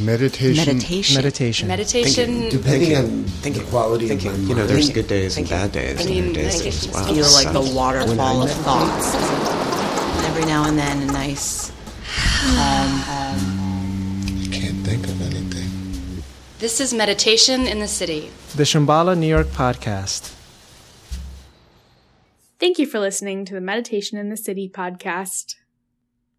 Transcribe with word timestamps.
Meditation. 0.00 0.64
Meditation. 0.76 1.16
Meditation. 1.16 1.68
Meditation. 1.68 2.48
Depending 2.48 2.96
on 2.96 3.24
Thinking. 3.24 3.62
the 3.64 3.68
quality 3.70 4.08
Thinking. 4.08 4.30
of 4.30 4.38
my 4.42 4.48
You 4.48 4.54
know, 4.54 4.66
there's 4.66 4.86
There's 4.86 4.94
good 4.94 5.08
days 5.08 5.36
and 5.36 5.48
bad 5.48 5.72
days. 5.72 5.98
I 5.98 6.02
and 6.02 6.10
mean, 6.10 6.32
there 6.32 6.46
are 6.46 6.50
days 6.50 6.58
meditation 6.64 6.92
that- 6.92 7.00
is 7.00 7.08
wow, 7.08 7.14
Feel 7.14 7.32
like 7.32 7.52
the 7.52 7.74
waterfall 7.74 8.42
of 8.42 8.50
thoughts. 8.50 9.14
And 9.14 10.26
every 10.26 10.44
now 10.46 10.64
and 10.68 10.78
then, 10.78 11.02
a 11.02 11.06
nice 11.12 11.70
calm. 12.54 12.92
Um, 13.08 14.44
I 14.44 14.54
can't 14.54 14.86
think 14.86 15.04
of 15.06 15.20
anything. 15.22 16.22
This 16.60 16.80
is 16.80 16.94
Meditation 16.94 17.66
in 17.66 17.80
the 17.80 17.88
City. 17.88 18.30
The 18.54 18.62
Shambhala 18.64 19.16
New 19.18 19.26
York 19.28 19.48
podcast. 19.48 20.34
Thank 22.60 22.78
you 22.78 22.86
for 22.86 22.98
listening 22.98 23.44
to 23.46 23.54
the 23.54 23.60
Meditation 23.60 24.18
in 24.18 24.30
the 24.30 24.36
City 24.36 24.68
podcast. 24.72 25.54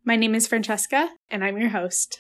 My 0.06 0.16
name 0.16 0.36
is 0.36 0.48
Francesca, 0.48 1.10
and 1.30 1.44
I'm 1.44 1.58
your 1.58 1.70
host. 1.70 2.20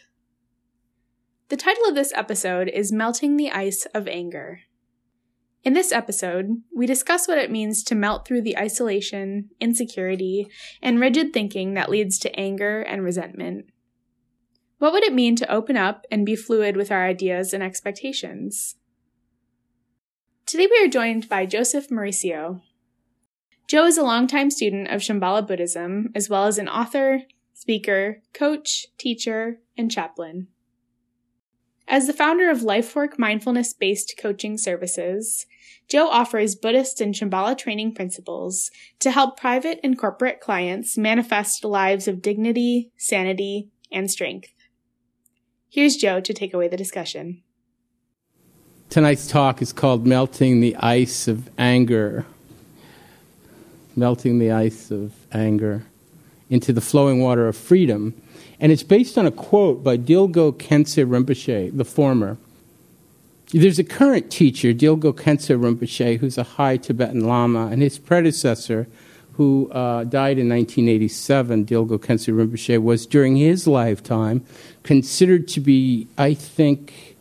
The 1.49 1.57
title 1.57 1.85
of 1.87 1.95
this 1.95 2.13
episode 2.15 2.67
is 2.67 2.91
Melting 2.91 3.35
the 3.35 3.49
Ice 3.49 3.87
of 3.95 4.07
Anger. 4.07 4.61
In 5.63 5.73
this 5.73 5.91
episode, 5.91 6.61
we 6.71 6.85
discuss 6.85 7.27
what 7.27 7.39
it 7.39 7.49
means 7.49 7.83
to 7.85 7.95
melt 7.95 8.27
through 8.27 8.43
the 8.43 8.55
isolation, 8.55 9.49
insecurity, 9.59 10.47
and 10.79 10.99
rigid 10.99 11.33
thinking 11.33 11.73
that 11.73 11.89
leads 11.89 12.19
to 12.19 12.39
anger 12.39 12.81
and 12.81 13.03
resentment. 13.03 13.65
What 14.77 14.93
would 14.93 15.03
it 15.03 15.11
mean 15.11 15.35
to 15.37 15.51
open 15.51 15.75
up 15.75 16.05
and 16.11 16.23
be 16.23 16.35
fluid 16.35 16.77
with 16.77 16.91
our 16.91 17.03
ideas 17.03 17.51
and 17.51 17.63
expectations? 17.63 18.75
Today 20.45 20.67
we 20.69 20.85
are 20.85 20.87
joined 20.87 21.27
by 21.27 21.47
Joseph 21.47 21.89
Mauricio, 21.89 22.61
Joe 23.69 23.85
is 23.85 23.97
a 23.99 24.03
longtime 24.03 24.49
student 24.49 24.87
of 24.87 25.01
Shambhala 25.01 25.45
Buddhism, 25.45 26.09
as 26.15 26.27
well 26.27 26.45
as 26.45 26.57
an 26.57 26.67
author, 26.67 27.21
speaker, 27.53 28.23
coach, 28.33 28.87
teacher, 28.97 29.59
and 29.77 29.91
chaplain. 29.91 30.47
As 31.91 32.05
the 32.05 32.13
founder 32.13 32.51
of 32.51 32.59
Lifework 32.59 33.17
mindfulness 33.17 33.73
based 33.73 34.13
coaching 34.15 34.59
services, 34.59 35.47
Joe 35.89 36.07
offers 36.07 36.53
Buddhist 36.53 37.01
and 37.01 37.15
Shambhala 37.15 37.57
training 37.57 37.95
principles 37.95 38.69
to 38.99 39.09
help 39.09 39.39
private 39.39 39.79
and 39.83 39.97
corporate 39.97 40.39
clients 40.39 40.99
manifest 40.99 41.65
lives 41.65 42.07
of 42.07 42.21
dignity, 42.21 42.91
sanity, 42.95 43.69
and 43.91 44.11
strength. 44.11 44.53
Here's 45.67 45.95
Joe 45.95 46.21
to 46.21 46.31
take 46.31 46.53
away 46.53 46.67
the 46.67 46.77
discussion. 46.77 47.41
Tonight's 48.91 49.27
talk 49.27 49.59
is 49.59 49.73
called 49.73 50.05
Melting 50.05 50.61
the 50.61 50.75
Ice 50.75 51.27
of 51.27 51.49
Anger. 51.57 52.27
Melting 53.95 54.37
the 54.37 54.51
Ice 54.51 54.91
of 54.91 55.13
Anger 55.31 55.87
into 56.51 56.71
the 56.71 56.81
Flowing 56.81 57.19
Water 57.19 57.47
of 57.47 57.57
Freedom. 57.57 58.13
And 58.59 58.71
it's 58.71 58.83
based 58.83 59.17
on 59.17 59.25
a 59.25 59.31
quote 59.31 59.83
by 59.83 59.97
Dilgo 59.97 60.51
Khyentse 60.51 61.05
Rinpoche, 61.05 61.75
the 61.75 61.85
former. 61.85 62.37
There's 63.51 63.79
a 63.79 63.83
current 63.83 64.29
teacher, 64.29 64.73
Dilgo 64.73 65.13
Khyentse 65.13 65.57
Rinpoche, 65.57 66.19
who's 66.19 66.37
a 66.37 66.43
high 66.43 66.77
Tibetan 66.77 67.25
Lama, 67.25 67.67
and 67.67 67.81
his 67.81 67.97
predecessor, 67.97 68.87
who 69.33 69.71
uh, 69.71 70.03
died 70.03 70.37
in 70.37 70.49
1987, 70.49 71.65
Dilgo 71.65 71.97
Khyentse 71.97 72.33
Rinpoche, 72.33 72.81
was 72.81 73.05
during 73.05 73.37
his 73.37 73.65
lifetime 73.65 74.45
considered 74.83 75.47
to 75.47 75.61
be, 75.61 76.07
I 76.17 76.33
think, 76.33 77.15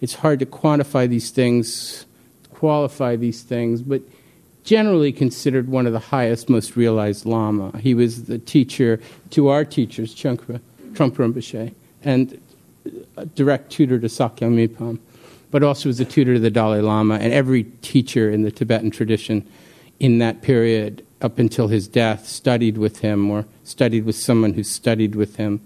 it's 0.00 0.14
hard 0.14 0.38
to 0.38 0.46
quantify 0.46 1.08
these 1.08 1.30
things, 1.30 2.06
qualify 2.52 3.16
these 3.16 3.42
things, 3.42 3.82
but 3.82 4.02
generally 4.62 5.12
considered 5.12 5.68
one 5.68 5.86
of 5.86 5.92
the 5.92 5.98
highest, 5.98 6.48
most 6.48 6.76
realized 6.76 7.26
Lama. 7.26 7.76
He 7.78 7.94
was 7.94 8.24
the 8.24 8.38
teacher 8.38 9.00
to 9.30 9.48
our 9.48 9.64
teachers, 9.64 10.14
Trungpa, 10.14 10.60
Trungpa 10.94 11.16
Rinpoche, 11.16 11.74
and 12.02 12.40
direct 13.34 13.70
tutor 13.70 13.98
to 13.98 14.06
Sakyong 14.06 14.68
Mipam, 14.68 14.98
but 15.50 15.62
also 15.62 15.88
was 15.88 16.00
a 16.00 16.04
tutor 16.04 16.34
to 16.34 16.40
the 16.40 16.50
Dalai 16.50 16.80
Lama 16.80 17.14
and 17.14 17.32
every 17.32 17.64
teacher 17.82 18.30
in 18.30 18.42
the 18.42 18.50
Tibetan 18.50 18.90
tradition 18.90 19.46
in 20.00 20.18
that 20.18 20.42
period 20.42 21.04
up 21.22 21.38
until 21.38 21.68
his 21.68 21.88
death 21.88 22.26
studied 22.26 22.76
with 22.76 22.98
him 22.98 23.30
or 23.30 23.46
studied 23.62 24.04
with 24.04 24.16
someone 24.16 24.52
who 24.52 24.62
studied 24.62 25.14
with 25.14 25.36
him. 25.36 25.60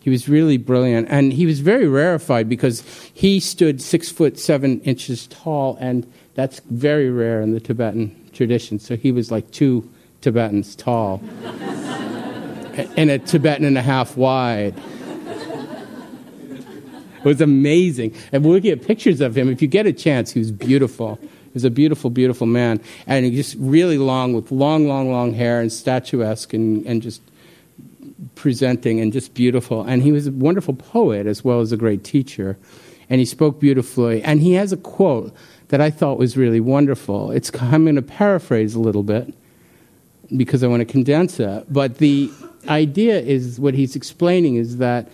He 0.00 0.10
was 0.10 0.28
really 0.28 0.58
brilliant, 0.58 1.08
and 1.08 1.32
he 1.32 1.46
was 1.46 1.60
very 1.60 1.86
rarefied 1.86 2.48
because 2.48 2.82
he 3.14 3.40
stood 3.40 3.80
six 3.80 4.10
foot 4.10 4.38
seven 4.38 4.80
inches 4.80 5.26
tall, 5.28 5.78
and 5.80 6.10
that's 6.34 6.60
very 6.70 7.10
rare 7.10 7.40
in 7.40 7.52
the 7.52 7.60
Tibetan 7.60 8.14
tradition. 8.32 8.78
So 8.78 8.96
he 8.96 9.12
was 9.12 9.30
like 9.30 9.50
two 9.50 9.88
Tibetans 10.20 10.74
tall, 10.74 11.22
and 12.96 13.10
a 13.10 13.18
Tibetan 13.18 13.64
and 13.64 13.78
a 13.78 13.82
half 13.82 14.16
wide. 14.16 14.74
It 17.24 17.28
was 17.28 17.40
amazing. 17.40 18.14
And 18.32 18.44
looking 18.44 18.70
at 18.70 18.82
pictures 18.82 19.20
of 19.22 19.36
him. 19.36 19.48
If 19.48 19.62
you 19.62 19.68
get 19.68 19.86
a 19.86 19.92
chance, 19.92 20.32
he 20.32 20.38
was 20.38 20.52
beautiful. 20.52 21.18
He 21.22 21.50
was 21.54 21.64
a 21.64 21.70
beautiful, 21.70 22.10
beautiful 22.10 22.46
man. 22.46 22.82
And 23.06 23.24
he 23.24 23.34
just 23.34 23.56
really 23.58 23.96
long, 23.96 24.34
with 24.34 24.52
long, 24.52 24.86
long, 24.88 25.10
long 25.10 25.32
hair 25.32 25.60
and 25.60 25.72
statuesque 25.72 26.52
and, 26.52 26.84
and 26.84 27.00
just 27.00 27.22
presenting 28.34 29.00
and 29.00 29.10
just 29.10 29.32
beautiful. 29.32 29.82
And 29.82 30.02
he 30.02 30.12
was 30.12 30.26
a 30.26 30.32
wonderful 30.32 30.74
poet 30.74 31.26
as 31.26 31.42
well 31.42 31.60
as 31.60 31.72
a 31.72 31.78
great 31.78 32.04
teacher. 32.04 32.58
And 33.08 33.20
he 33.20 33.24
spoke 33.24 33.58
beautifully. 33.58 34.22
And 34.22 34.40
he 34.40 34.52
has 34.54 34.72
a 34.72 34.76
quote 34.76 35.34
that 35.68 35.80
I 35.80 35.90
thought 35.90 36.18
was 36.18 36.36
really 36.36 36.60
wonderful. 36.60 37.30
It's, 37.30 37.50
I'm 37.58 37.84
going 37.84 37.96
to 37.96 38.02
paraphrase 38.02 38.74
a 38.74 38.80
little 38.80 39.02
bit 39.02 39.32
because 40.36 40.62
I 40.62 40.66
want 40.66 40.80
to 40.80 40.84
condense 40.84 41.40
it. 41.40 41.72
But 41.72 41.98
the 41.98 42.30
idea 42.68 43.20
is 43.20 43.58
what 43.60 43.74
he's 43.74 43.96
explaining 43.96 44.56
is 44.56 44.78
that 44.78 45.08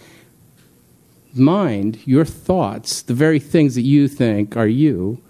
mind, 1.34 1.98
your 2.06 2.24
thoughts, 2.24 3.02
the 3.02 3.14
very 3.14 3.38
things 3.38 3.74
that 3.74 3.82
you 3.82 4.08
think 4.08 4.56
are 4.56 4.66
you, 4.66 5.20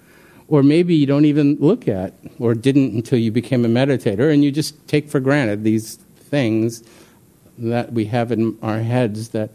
or 0.49 0.63
maybe 0.63 0.95
you 0.95 1.07
don't 1.07 1.25
even 1.25 1.57
look 1.57 1.87
at 1.87 2.15
or 2.39 2.55
didn't 2.55 2.93
until 2.93 3.19
you 3.19 3.31
became 3.31 3.65
a 3.65 3.69
meditator 3.69 4.33
and 4.33 4.45
you 4.45 4.51
just 4.51 4.87
take 4.89 5.09
for 5.09 5.21
granted 5.21 5.63
these 5.63 5.97
things 5.97 6.83
that 7.59 7.93
we 7.93 8.07
have 8.07 8.33
in 8.33 8.59
our 8.63 8.81
heads 8.81 9.29
that 9.31 9.51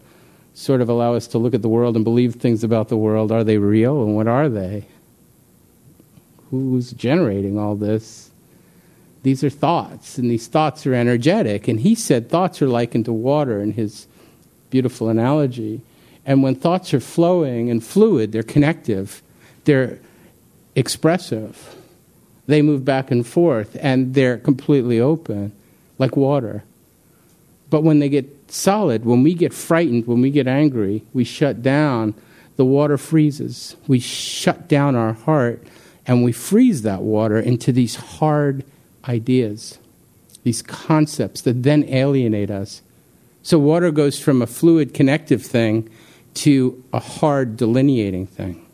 sort 0.53 0.79
of 0.79 0.87
allow 0.87 1.13
us 1.13 1.27
to 1.27 1.37
look 1.37 1.53
at 1.53 1.61
the 1.61 1.69
world 1.69 1.95
and 1.95 2.05
believe 2.05 2.35
things 2.35 2.63
about 2.63 2.87
the 2.87 2.95
world. 2.95 3.31
Are 3.31 3.43
they 3.43 3.57
real 3.57 4.03
and 4.03 4.15
what 4.15 4.27
are 4.27 4.47
they? 4.47 4.85
Who's 6.49 6.91
generating 6.91 7.59
all 7.59 7.75
this? 7.75 8.25
These 9.25 9.44
are 9.44 9.50
thoughts, 9.50 10.19
and 10.19 10.30
these 10.30 10.46
thoughts 10.46 10.86
are 10.86 10.94
energetic. 10.94 11.68
And 11.68 11.80
he 11.80 11.96
said 11.96 12.30
thoughts 12.30 12.62
are 12.62 12.68
likened 12.68 13.06
to 13.06 13.12
water 13.12 13.59
in 13.59 13.72
his 13.72 14.06
beautiful 14.69 15.09
analogy. 15.09 15.81
And 16.28 16.44
when 16.44 16.53
thoughts 16.53 16.94
are 16.94 17.00
flowing 17.00 17.72
and 17.72 17.84
fluid, 17.84 18.31
they're 18.31 18.44
connective, 18.44 19.24
they're 19.63 19.97
expressive, 20.75 21.75
they 22.46 22.62
move 22.62 22.86
back 22.86 23.09
and 23.09 23.25
forth, 23.25 23.75
and 23.81 24.13
they're 24.13 24.38
completely 24.38 25.00
open, 25.00 25.53
like 25.97 26.16
water. 26.16 26.63
But 27.72 27.81
when 27.81 27.97
they 27.97 28.09
get 28.09 28.52
solid, 28.52 29.06
when 29.06 29.24
we 29.24 29.34
get 29.34 29.56
frightened, 29.56 30.06
when 30.06 30.22
we 30.22 30.30
get 30.30 30.46
angry, 30.46 31.02
we 31.16 31.24
shut 31.24 31.63
down, 31.63 32.13
the 32.57 32.66
water 32.66 32.96
freezes. 32.96 33.75
We 33.88 34.00
shut 34.00 34.68
down 34.68 34.96
our 34.96 35.13
heart 35.13 35.63
and 36.06 36.24
we 36.24 36.31
freeze 36.31 36.84
that 36.84 37.02
water 37.02 37.40
into 37.40 37.72
these 37.72 37.96
hard 37.96 38.63
ideas, 39.07 39.79
these 40.43 40.61
concepts 40.61 41.41
that 41.41 41.63
then 41.63 41.83
alienate 41.85 42.51
us. 42.51 42.81
So 43.43 43.59
water 43.59 43.91
goes 43.91 44.19
from 44.19 44.41
a 44.41 44.47
fluid 44.47 44.93
connective 44.93 45.43
thing 45.43 45.89
to 46.35 46.83
a 46.91 46.99
hard 46.99 47.57
delineating 47.57 48.27
thing. 48.27 48.65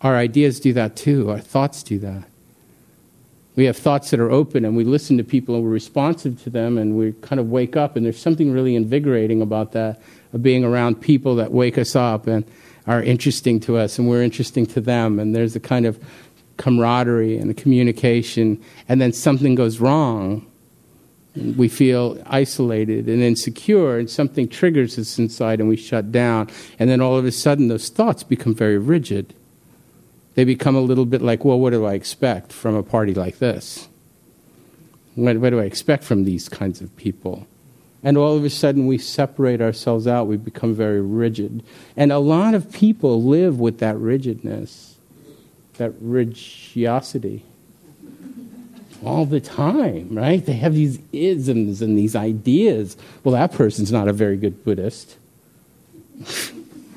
Our 0.00 0.16
ideas 0.16 0.60
do 0.60 0.72
that 0.74 0.96
too, 0.96 1.30
our 1.30 1.40
thoughts 1.40 1.82
do 1.82 1.98
that. 2.00 2.24
We 3.56 3.64
have 3.64 3.76
thoughts 3.76 4.10
that 4.10 4.20
are 4.20 4.30
open 4.30 4.66
and 4.66 4.76
we 4.76 4.84
listen 4.84 5.16
to 5.16 5.24
people 5.24 5.54
and 5.54 5.64
we're 5.64 5.70
responsive 5.70 6.42
to 6.42 6.50
them 6.50 6.76
and 6.76 6.98
we 6.98 7.12
kind 7.22 7.40
of 7.40 7.50
wake 7.50 7.74
up 7.74 7.96
and 7.96 8.04
there's 8.04 8.20
something 8.20 8.52
really 8.52 8.76
invigorating 8.76 9.40
about 9.40 9.72
that, 9.72 10.02
of 10.34 10.42
being 10.42 10.62
around 10.62 11.00
people 11.00 11.36
that 11.36 11.52
wake 11.52 11.78
us 11.78 11.96
up 11.96 12.26
and 12.26 12.44
are 12.86 13.02
interesting 13.02 13.58
to 13.60 13.78
us 13.78 13.98
and 13.98 14.08
we're 14.08 14.22
interesting 14.22 14.66
to 14.66 14.80
them 14.80 15.18
and 15.18 15.34
there's 15.34 15.56
a 15.56 15.60
kind 15.60 15.86
of 15.86 15.98
camaraderie 16.56 17.36
and 17.38 17.50
a 17.50 17.54
communication 17.54 18.62
and 18.88 19.00
then 19.00 19.12
something 19.12 19.54
goes 19.54 19.80
wrong 19.80 20.46
we 21.36 21.68
feel 21.68 22.22
isolated 22.26 23.08
and 23.08 23.22
insecure, 23.22 23.98
and 23.98 24.08
something 24.08 24.48
triggers 24.48 24.98
us 24.98 25.18
inside, 25.18 25.60
and 25.60 25.68
we 25.68 25.76
shut 25.76 26.10
down. 26.10 26.48
And 26.78 26.88
then 26.88 27.00
all 27.00 27.16
of 27.16 27.24
a 27.24 27.32
sudden, 27.32 27.68
those 27.68 27.88
thoughts 27.88 28.22
become 28.22 28.54
very 28.54 28.78
rigid. 28.78 29.34
They 30.34 30.44
become 30.44 30.76
a 30.76 30.80
little 30.80 31.06
bit 31.06 31.22
like, 31.22 31.44
well, 31.44 31.58
what 31.58 31.70
do 31.70 31.84
I 31.84 31.94
expect 31.94 32.52
from 32.52 32.74
a 32.74 32.82
party 32.82 33.14
like 33.14 33.38
this? 33.38 33.88
What, 35.14 35.38
what 35.38 35.50
do 35.50 35.60
I 35.60 35.64
expect 35.64 36.04
from 36.04 36.24
these 36.24 36.48
kinds 36.48 36.80
of 36.80 36.94
people? 36.96 37.46
And 38.02 38.16
all 38.16 38.36
of 38.36 38.44
a 38.44 38.50
sudden, 38.50 38.86
we 38.86 38.98
separate 38.98 39.60
ourselves 39.60 40.06
out. 40.06 40.26
We 40.26 40.36
become 40.36 40.74
very 40.74 41.00
rigid. 41.00 41.62
And 41.96 42.12
a 42.12 42.18
lot 42.18 42.54
of 42.54 42.70
people 42.70 43.22
live 43.22 43.58
with 43.58 43.78
that 43.78 43.96
rigidness, 43.96 44.95
that 45.78 45.92
rigidity 46.00 47.44
all 49.04 49.26
the 49.26 49.40
time, 49.40 50.08
right? 50.10 50.44
They 50.44 50.54
have 50.54 50.74
these 50.74 50.98
isms 51.12 51.82
and 51.82 51.98
these 51.98 52.16
ideas. 52.16 52.96
Well, 53.22 53.34
that 53.34 53.52
person's 53.52 53.92
not 53.92 54.08
a 54.08 54.12
very 54.12 54.36
good 54.36 54.64
Buddhist. 54.64 55.16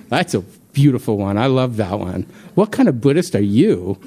That's 0.09 0.33
a 0.33 0.41
beautiful 0.73 1.17
one. 1.17 1.37
I 1.37 1.47
love 1.47 1.77
that 1.77 1.99
one. 1.99 2.25
What 2.55 2.71
kind 2.71 2.89
of 2.89 3.01
Buddhist 3.01 3.35
are 3.35 3.41
you? 3.41 3.97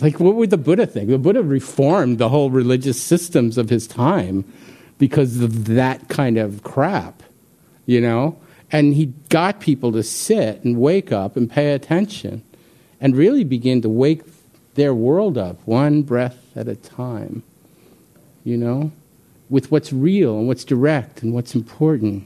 like, 0.00 0.20
what 0.20 0.34
would 0.34 0.50
the 0.50 0.58
Buddha 0.58 0.86
think? 0.86 1.08
The 1.08 1.18
Buddha 1.18 1.42
reformed 1.42 2.18
the 2.18 2.28
whole 2.28 2.50
religious 2.50 3.00
systems 3.00 3.58
of 3.58 3.70
his 3.70 3.86
time 3.86 4.44
because 4.98 5.40
of 5.40 5.66
that 5.66 6.08
kind 6.08 6.36
of 6.38 6.62
crap, 6.62 7.22
you 7.86 8.00
know? 8.00 8.38
And 8.70 8.94
he 8.94 9.06
got 9.28 9.60
people 9.60 9.92
to 9.92 10.02
sit 10.02 10.62
and 10.62 10.78
wake 10.78 11.10
up 11.10 11.36
and 11.36 11.50
pay 11.50 11.72
attention 11.72 12.42
and 13.00 13.16
really 13.16 13.44
begin 13.44 13.82
to 13.82 13.88
wake 13.88 14.22
their 14.74 14.94
world 14.94 15.36
up 15.36 15.56
one 15.66 16.02
breath 16.02 16.38
at 16.56 16.68
a 16.68 16.76
time, 16.76 17.42
you 18.44 18.56
know, 18.56 18.92
with 19.50 19.70
what's 19.70 19.92
real 19.92 20.38
and 20.38 20.46
what's 20.46 20.64
direct 20.64 21.22
and 21.22 21.32
what's 21.32 21.54
important. 21.54 22.24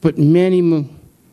But 0.00 0.18
many, 0.18 0.60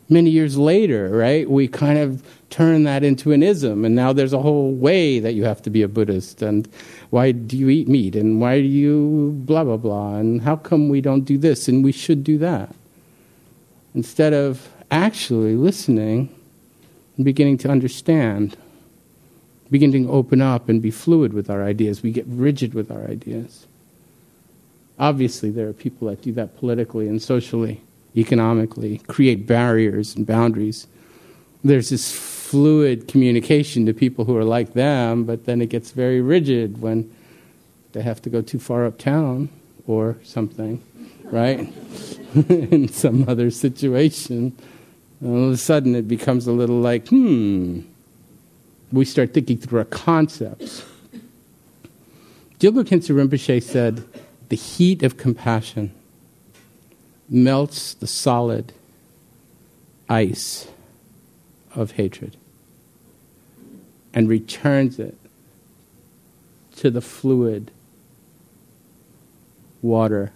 many 0.09 0.29
years 0.29 0.57
later, 0.57 1.09
right, 1.09 1.49
we 1.49 1.67
kind 1.67 1.97
of 1.97 2.23
turn 2.49 2.83
that 2.83 3.03
into 3.03 3.31
an 3.31 3.43
ism, 3.43 3.85
and 3.85 3.95
now 3.95 4.13
there's 4.13 4.33
a 4.33 4.39
whole 4.39 4.71
way 4.71 5.19
that 5.19 5.33
you 5.33 5.43
have 5.43 5.61
to 5.63 5.69
be 5.69 5.81
a 5.81 5.87
Buddhist, 5.87 6.41
and 6.41 6.67
why 7.09 7.31
do 7.31 7.57
you 7.57 7.69
eat 7.69 7.87
meat, 7.87 8.15
and 8.15 8.39
why 8.39 8.59
do 8.59 8.67
you 8.67 9.33
blah, 9.45 9.63
blah, 9.63 9.77
blah, 9.77 10.15
and 10.15 10.41
how 10.41 10.55
come 10.55 10.89
we 10.89 11.01
don't 11.01 11.25
do 11.25 11.37
this, 11.37 11.67
and 11.67 11.83
we 11.83 11.91
should 11.91 12.23
do 12.23 12.37
that? 12.37 12.73
Instead 13.95 14.33
of 14.33 14.69
actually 14.91 15.55
listening 15.55 16.33
and 17.19 17.25
beginning 17.25 17.57
to 17.57 17.69
understand, 17.69 18.55
beginning 19.69 20.05
to 20.05 20.09
open 20.09 20.41
up 20.41 20.69
and 20.69 20.81
be 20.81 20.89
fluid 20.89 21.33
with 21.33 21.49
our 21.49 21.65
ideas, 21.65 22.01
we 22.01 22.13
get 22.13 22.23
rigid 22.25 22.73
with 22.73 22.89
our 22.89 23.03
ideas. 23.09 23.67
Obviously, 24.97 25.51
there 25.51 25.67
are 25.67 25.73
people 25.73 26.07
that 26.07 26.21
do 26.21 26.31
that 26.31 26.55
politically 26.55 27.09
and 27.09 27.21
socially, 27.21 27.81
economically, 28.15 28.99
create 28.99 29.45
barriers 29.45 30.15
and 30.15 30.25
boundaries. 30.25 30.87
There's 31.61 31.89
this 31.89 32.09
fluid 32.09 33.09
communication 33.09 33.85
to 33.85 33.93
people 33.93 34.23
who 34.23 34.37
are 34.37 34.45
like 34.45 34.71
them, 34.71 35.25
but 35.25 35.45
then 35.45 35.61
it 35.61 35.67
gets 35.67 35.91
very 35.91 36.21
rigid 36.21 36.81
when 36.81 37.13
they 37.91 38.01
have 38.01 38.21
to 38.21 38.29
go 38.29 38.41
too 38.41 38.59
far 38.59 38.85
uptown 38.85 39.49
or 39.87 40.15
something, 40.23 40.81
right? 41.25 41.67
In 42.49 42.87
some 42.87 43.27
other 43.27 43.51
situation. 43.51 44.55
All 45.23 45.47
of 45.47 45.51
a 45.51 45.57
sudden, 45.57 45.95
it 45.95 46.07
becomes 46.07 46.47
a 46.47 46.51
little 46.51 46.79
like, 46.79 47.09
hmm. 47.09 47.81
We 48.91 49.05
start 49.05 49.33
thinking 49.33 49.57
through 49.57 49.79
our 49.79 49.85
concepts. 49.85 50.83
Dilgo 52.59 52.83
Khyentse 52.83 53.13
Rinpoche 53.13 53.61
said, 53.61 54.03
the 54.49 54.55
heat 54.55 55.03
of 55.03 55.17
compassion 55.17 55.91
melts 57.29 57.93
the 57.93 58.07
solid 58.07 58.73
ice 60.09 60.67
of 61.75 61.91
hatred 61.91 62.35
and 64.13 64.27
returns 64.27 64.97
it 64.99 65.15
to 66.77 66.89
the 66.89 67.01
fluid 67.01 67.71
water 69.81 70.31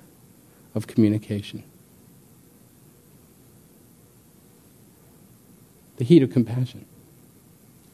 of 0.75 0.85
communication. 0.85 1.63
The 6.03 6.07
heat 6.07 6.21
of 6.21 6.31
compassion 6.31 6.83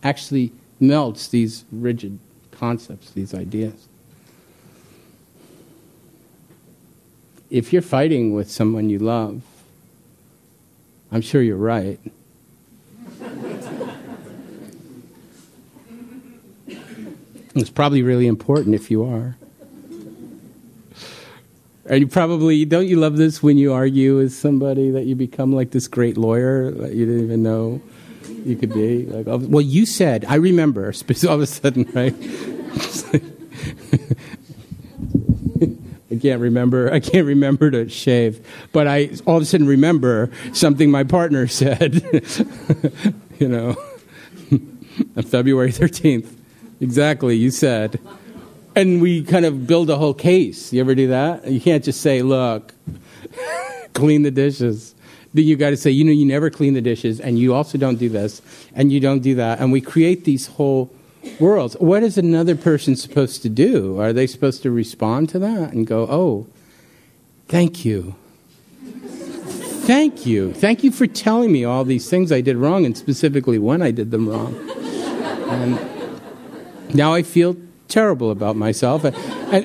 actually 0.01 0.51
melts 0.79 1.27
these 1.27 1.63
rigid 1.71 2.17
concepts, 2.49 3.11
these 3.11 3.35
ideas. 3.35 3.87
If 7.51 7.71
you're 7.71 7.83
fighting 7.83 8.33
with 8.33 8.49
someone 8.49 8.89
you 8.89 8.97
love, 8.97 9.43
I'm 11.11 11.21
sure 11.21 11.43
you're 11.43 11.55
right. 11.55 11.99
it's 17.53 17.69
probably 17.69 18.01
really 18.01 18.25
important 18.25 18.73
if 18.73 18.89
you 18.89 19.03
are. 19.03 19.37
And 21.89 22.01
you 22.01 22.07
probably 22.07 22.65
don't 22.65 22.87
you 22.87 22.97
love 22.97 23.17
this 23.17 23.41
when 23.41 23.57
you 23.57 23.73
argue 23.73 24.17
with 24.17 24.31
somebody 24.31 24.91
that 24.91 25.05
you 25.05 25.15
become 25.15 25.51
like 25.51 25.71
this 25.71 25.87
great 25.87 26.17
lawyer 26.17 26.69
that 26.69 26.93
you 26.93 27.07
didn't 27.07 27.23
even 27.23 27.41
know 27.41 27.81
you 28.45 28.55
could 28.55 28.71
be? 28.71 29.07
Like 29.07 29.25
well 29.25 29.61
you 29.61 29.87
said 29.87 30.23
I 30.25 30.35
remember 30.35 30.93
all 31.27 31.33
of 31.33 31.41
a 31.41 31.47
sudden 31.47 31.89
right? 31.93 32.13
I 36.11 36.17
can't 36.21 36.41
remember 36.41 36.93
I 36.93 36.99
can't 36.99 37.25
remember 37.25 37.71
to 37.71 37.89
shave 37.89 38.45
but 38.71 38.85
I 38.85 39.09
all 39.25 39.37
of 39.37 39.41
a 39.41 39.45
sudden 39.45 39.65
remember 39.65 40.29
something 40.53 40.91
my 40.91 41.03
partner 41.03 41.47
said 41.47 42.03
you 43.39 43.47
know 43.47 43.75
on 44.51 45.23
February 45.23 45.71
13th 45.71 46.35
exactly 46.79 47.35
you 47.35 47.49
said 47.49 47.99
and 48.75 49.01
we 49.01 49.23
kind 49.23 49.45
of 49.45 49.67
build 49.67 49.89
a 49.89 49.97
whole 49.97 50.13
case. 50.13 50.71
You 50.71 50.81
ever 50.81 50.95
do 50.95 51.07
that? 51.07 51.47
You 51.47 51.59
can't 51.59 51.83
just 51.83 52.01
say, 52.01 52.21
look, 52.21 52.73
clean 53.93 54.23
the 54.23 54.31
dishes. 54.31 54.95
Then 55.33 55.45
you 55.45 55.55
got 55.55 55.71
to 55.71 55.77
say, 55.77 55.91
you 55.91 56.03
know, 56.03 56.11
you 56.11 56.25
never 56.25 56.49
clean 56.49 56.73
the 56.73 56.81
dishes, 56.81 57.19
and 57.19 57.37
you 57.37 57.53
also 57.53 57.77
don't 57.77 57.97
do 57.97 58.09
this, 58.09 58.41
and 58.73 58.91
you 58.91 58.99
don't 58.99 59.19
do 59.19 59.35
that. 59.35 59.59
And 59.59 59.71
we 59.71 59.81
create 59.81 60.25
these 60.25 60.47
whole 60.47 60.91
worlds. 61.39 61.75
What 61.79 62.03
is 62.03 62.17
another 62.17 62.55
person 62.55 62.95
supposed 62.95 63.41
to 63.43 63.49
do? 63.49 63.99
Are 63.99 64.13
they 64.13 64.25
supposed 64.25 64.63
to 64.63 64.71
respond 64.71 65.29
to 65.29 65.39
that 65.39 65.73
and 65.73 65.85
go, 65.85 66.07
oh, 66.09 66.47
thank 67.47 67.85
you? 67.85 68.15
Thank 68.81 70.25
you. 70.25 70.53
Thank 70.53 70.83
you 70.83 70.91
for 70.91 71.07
telling 71.07 71.51
me 71.51 71.63
all 71.65 71.83
these 71.83 72.09
things 72.09 72.31
I 72.31 72.41
did 72.41 72.57
wrong, 72.57 72.85
and 72.85 72.97
specifically 72.97 73.59
when 73.59 73.81
I 73.81 73.91
did 73.91 74.11
them 74.11 74.29
wrong. 74.29 74.55
And 75.49 75.79
now 76.93 77.13
I 77.13 77.23
feel 77.23 77.55
terrible 77.89 78.31
about 78.31 78.55
myself. 78.55 79.03
And, 79.03 79.15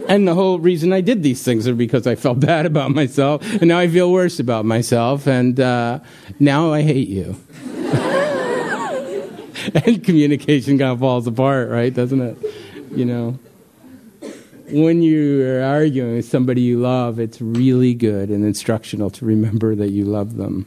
and, 0.08 0.26
the 0.26 0.34
whole 0.34 0.58
reason 0.58 0.92
I 0.92 1.00
did 1.00 1.22
these 1.22 1.42
things 1.42 1.68
are 1.68 1.74
because 1.74 2.06
I 2.06 2.16
felt 2.16 2.40
bad 2.52 2.66
about 2.66 2.90
myself. 2.90 3.42
And 3.60 3.68
now 3.68 3.78
I 3.78 3.88
feel 3.88 4.10
worse 4.10 4.40
about 4.40 4.64
myself. 4.64 5.28
And 5.28 5.60
uh, 5.60 6.00
now 6.40 6.72
I 6.72 6.82
hate 6.82 7.08
you. 7.08 7.36
and 9.74 10.02
communication 10.02 10.78
kind 10.78 10.92
of 10.92 11.00
falls 11.00 11.26
apart, 11.26 11.70
right? 11.70 11.92
Doesn't 11.92 12.20
it? 12.20 12.38
You 12.90 13.04
know. 13.04 13.38
When 14.66 15.02
you're 15.02 15.62
arguing 15.62 16.16
with 16.16 16.24
somebody 16.24 16.62
you 16.62 16.80
love, 16.80 17.20
it's 17.20 17.40
really 17.40 17.92
good 17.92 18.30
and 18.30 18.44
instructional 18.44 19.10
to 19.10 19.26
remember 19.26 19.74
that 19.74 19.90
you 19.90 20.04
love 20.04 20.36
them. 20.36 20.66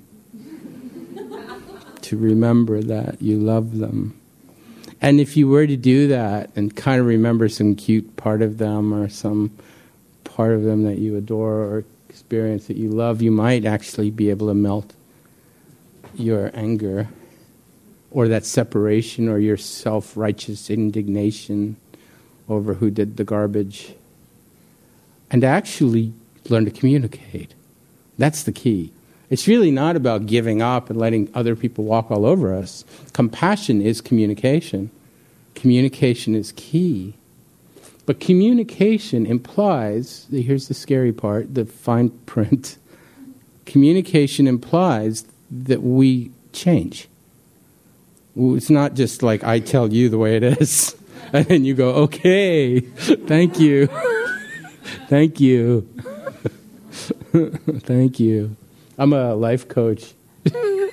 to 2.01 2.18
remember 2.18 2.81
that 2.83 3.21
you 3.21 3.37
love 3.37 3.80
them. 3.80 4.19
And 5.01 5.19
if 5.19 5.37
you 5.37 5.47
were 5.47 5.68
to 5.68 5.77
do 5.77 6.07
that 6.07 6.49
and 6.56 6.75
kind 6.75 6.99
of 6.99 7.06
remember 7.06 7.49
some 7.49 7.75
cute 7.75 8.18
part 8.18 8.42
of 8.42 8.57
them 8.57 8.94
or 8.94 9.09
some 9.09 9.51
part 10.23 10.54
of 10.54 10.63
them 10.63 10.83
that 10.83 10.97
you 10.97 11.16
adore 11.16 11.54
or 11.54 11.83
experience 12.09 12.68
that 12.68 12.77
you 12.77 12.89
love, 12.89 13.21
you 13.21 13.31
might 13.31 13.66
actually 13.66 14.09
be 14.09 14.30
able 14.30 14.47
to 14.47 14.54
melt 14.54 14.94
your 16.16 16.51
anger 16.54 17.09
or 18.11 18.27
that 18.27 18.45
separation 18.45 19.30
or 19.30 19.37
your 19.37 19.57
self 19.57 20.18
righteous 20.18 20.69
indignation 20.69 21.75
over 22.49 22.75
who 22.75 22.89
did 22.89 23.18
the 23.18 23.23
garbage. 23.23 23.94
And 25.30 25.44
actually 25.44 26.13
learn 26.49 26.66
to 26.66 26.71
communicate. 26.71 27.54
That's 28.18 28.44
the 28.44 28.51
key. 28.51 28.92
It's 29.30 29.48
really 29.48 29.72
not 29.72 29.96
about 29.96 30.26
giving 30.26 30.62
up 30.62 30.90
and 30.90 30.98
letting 30.98 31.30
other 31.34 31.56
people 31.56 31.84
walk 31.84 32.10
all 32.10 32.26
over 32.26 32.54
us. 32.54 32.86
Compassion 33.14 33.81
is 33.81 34.00
communication. 34.00 34.90
Communication 35.54 36.34
is 36.34 36.54
key. 36.56 37.14
But 38.06 38.22
communication 38.22 39.26
implies, 39.26 40.28
here's 40.31 40.69
the 40.69 40.74
scary 40.74 41.12
part, 41.12 41.54
the 41.54 41.66
fine 41.66 42.10
print. 42.26 42.78
Communication 43.66 44.48
implies 44.48 45.26
that 45.52 45.84
we 45.84 46.31
change. 46.54 47.10
It's 48.36 48.69
not 48.69 48.94
just 48.94 49.24
like 49.24 49.44
I 49.44 49.60
tell 49.60 49.92
you 49.92 50.10
the 50.10 50.18
way 50.18 50.38
it 50.38 50.44
is, 50.44 50.96
and 51.34 51.46
then 51.48 51.66
you 51.66 51.74
go, 51.74 51.90
okay, 52.06 52.80
thank 53.28 53.60
you, 53.60 53.88
thank 55.10 55.40
you, 55.42 55.81
thank 57.34 58.19
you. 58.19 58.56
I'm 58.97 59.13
a 59.13 59.35
life 59.35 59.68
coach. 59.68 60.13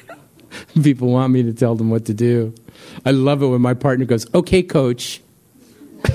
People 0.82 1.08
want 1.08 1.32
me 1.32 1.42
to 1.42 1.52
tell 1.52 1.74
them 1.74 1.90
what 1.90 2.04
to 2.06 2.14
do. 2.14 2.54
I 3.04 3.12
love 3.12 3.42
it 3.42 3.46
when 3.46 3.60
my 3.60 3.74
partner 3.74 4.04
goes, 4.04 4.32
okay, 4.34 4.62
coach. 4.62 5.20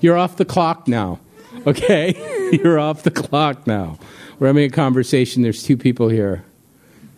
You're 0.00 0.16
off 0.16 0.36
the 0.36 0.44
clock 0.44 0.86
now. 0.88 1.18
Okay? 1.66 2.50
You're 2.62 2.78
off 2.78 3.02
the 3.02 3.10
clock 3.10 3.66
now. 3.66 3.98
We're 4.38 4.46
having 4.48 4.64
a 4.64 4.70
conversation. 4.70 5.42
There's 5.42 5.62
two 5.62 5.76
people 5.76 6.08
here. 6.08 6.44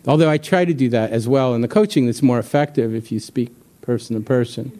Although 0.07 0.29
I 0.29 0.37
try 0.37 0.65
to 0.65 0.73
do 0.73 0.89
that 0.89 1.11
as 1.11 1.27
well 1.27 1.55
in 1.55 1.61
the 1.61 1.67
coaching, 1.67 2.05
that's 2.05 2.21
more 2.21 2.37
effective 2.39 2.93
if 2.93 3.11
you 3.11 3.19
speak 3.19 3.51
person 3.81 4.15
to 4.15 4.21
person. 4.21 4.79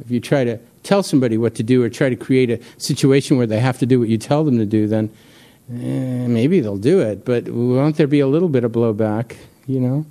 If 0.00 0.10
you 0.10 0.20
try 0.20 0.44
to 0.44 0.58
tell 0.82 1.02
somebody 1.02 1.36
what 1.38 1.54
to 1.56 1.62
do 1.62 1.82
or 1.82 1.88
try 1.90 2.08
to 2.08 2.16
create 2.16 2.50
a 2.50 2.60
situation 2.78 3.36
where 3.36 3.46
they 3.46 3.60
have 3.60 3.78
to 3.78 3.86
do 3.86 4.00
what 4.00 4.08
you 4.08 4.18
tell 4.18 4.44
them 4.44 4.58
to 4.58 4.66
do, 4.66 4.86
then 4.86 5.10
Eh, 5.72 6.26
maybe 6.26 6.60
they'll 6.60 6.76
do 6.76 7.00
it, 7.00 7.24
but 7.24 7.48
won't 7.48 7.96
there 7.96 8.08
be 8.08 8.20
a 8.20 8.26
little 8.26 8.48
bit 8.48 8.64
of 8.64 8.72
blowback, 8.72 9.36
you 9.66 9.78
know? 9.78 10.04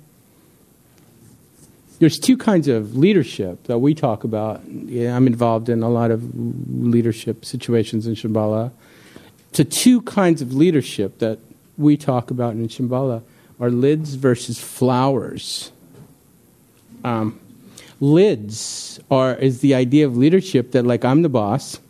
There's 1.98 2.18
two 2.18 2.38
kinds 2.38 2.66
of 2.66 2.96
leadership 2.96 3.64
that 3.64 3.78
we 3.78 3.94
talk 3.94 4.24
about. 4.24 4.62
Yeah, 4.66 5.14
I'm 5.14 5.26
involved 5.26 5.68
in 5.68 5.82
a 5.82 5.90
lot 5.90 6.10
of 6.10 6.34
leadership 6.34 7.44
situations 7.44 8.06
in 8.06 8.14
Shambhala. 8.14 8.72
The 9.52 9.64
two 9.64 10.00
kinds 10.02 10.40
of 10.40 10.54
leadership 10.54 11.18
that 11.18 11.38
we 11.76 11.98
talk 11.98 12.30
about 12.30 12.54
in 12.54 12.66
Shambhala 12.68 13.22
are 13.58 13.70
lids 13.70 14.14
versus 14.14 14.58
flowers. 14.58 15.72
Um, 17.04 17.38
lids 18.00 18.98
are 19.10 19.34
is 19.34 19.60
the 19.60 19.74
idea 19.74 20.06
of 20.06 20.16
leadership 20.16 20.72
that 20.72 20.86
like 20.86 21.04
I'm 21.04 21.20
the 21.20 21.28
boss. 21.28 21.80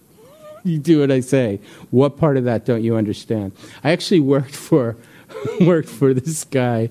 You 0.65 0.79
do 0.79 1.01
what 1.01 1.11
I 1.11 1.21
say. 1.21 1.61
What 1.91 2.19
part 2.19 2.37
of 2.37 2.45
that 2.45 2.67
don't 2.67 2.83
you 2.83 2.97
understand? 2.97 3.53
I 3.83 3.93
actually 3.93 4.21
worked 4.21 4.55
for 4.55 4.97
worked 5.61 5.89
for 5.89 6.13
this 6.13 6.45
guy 6.45 6.89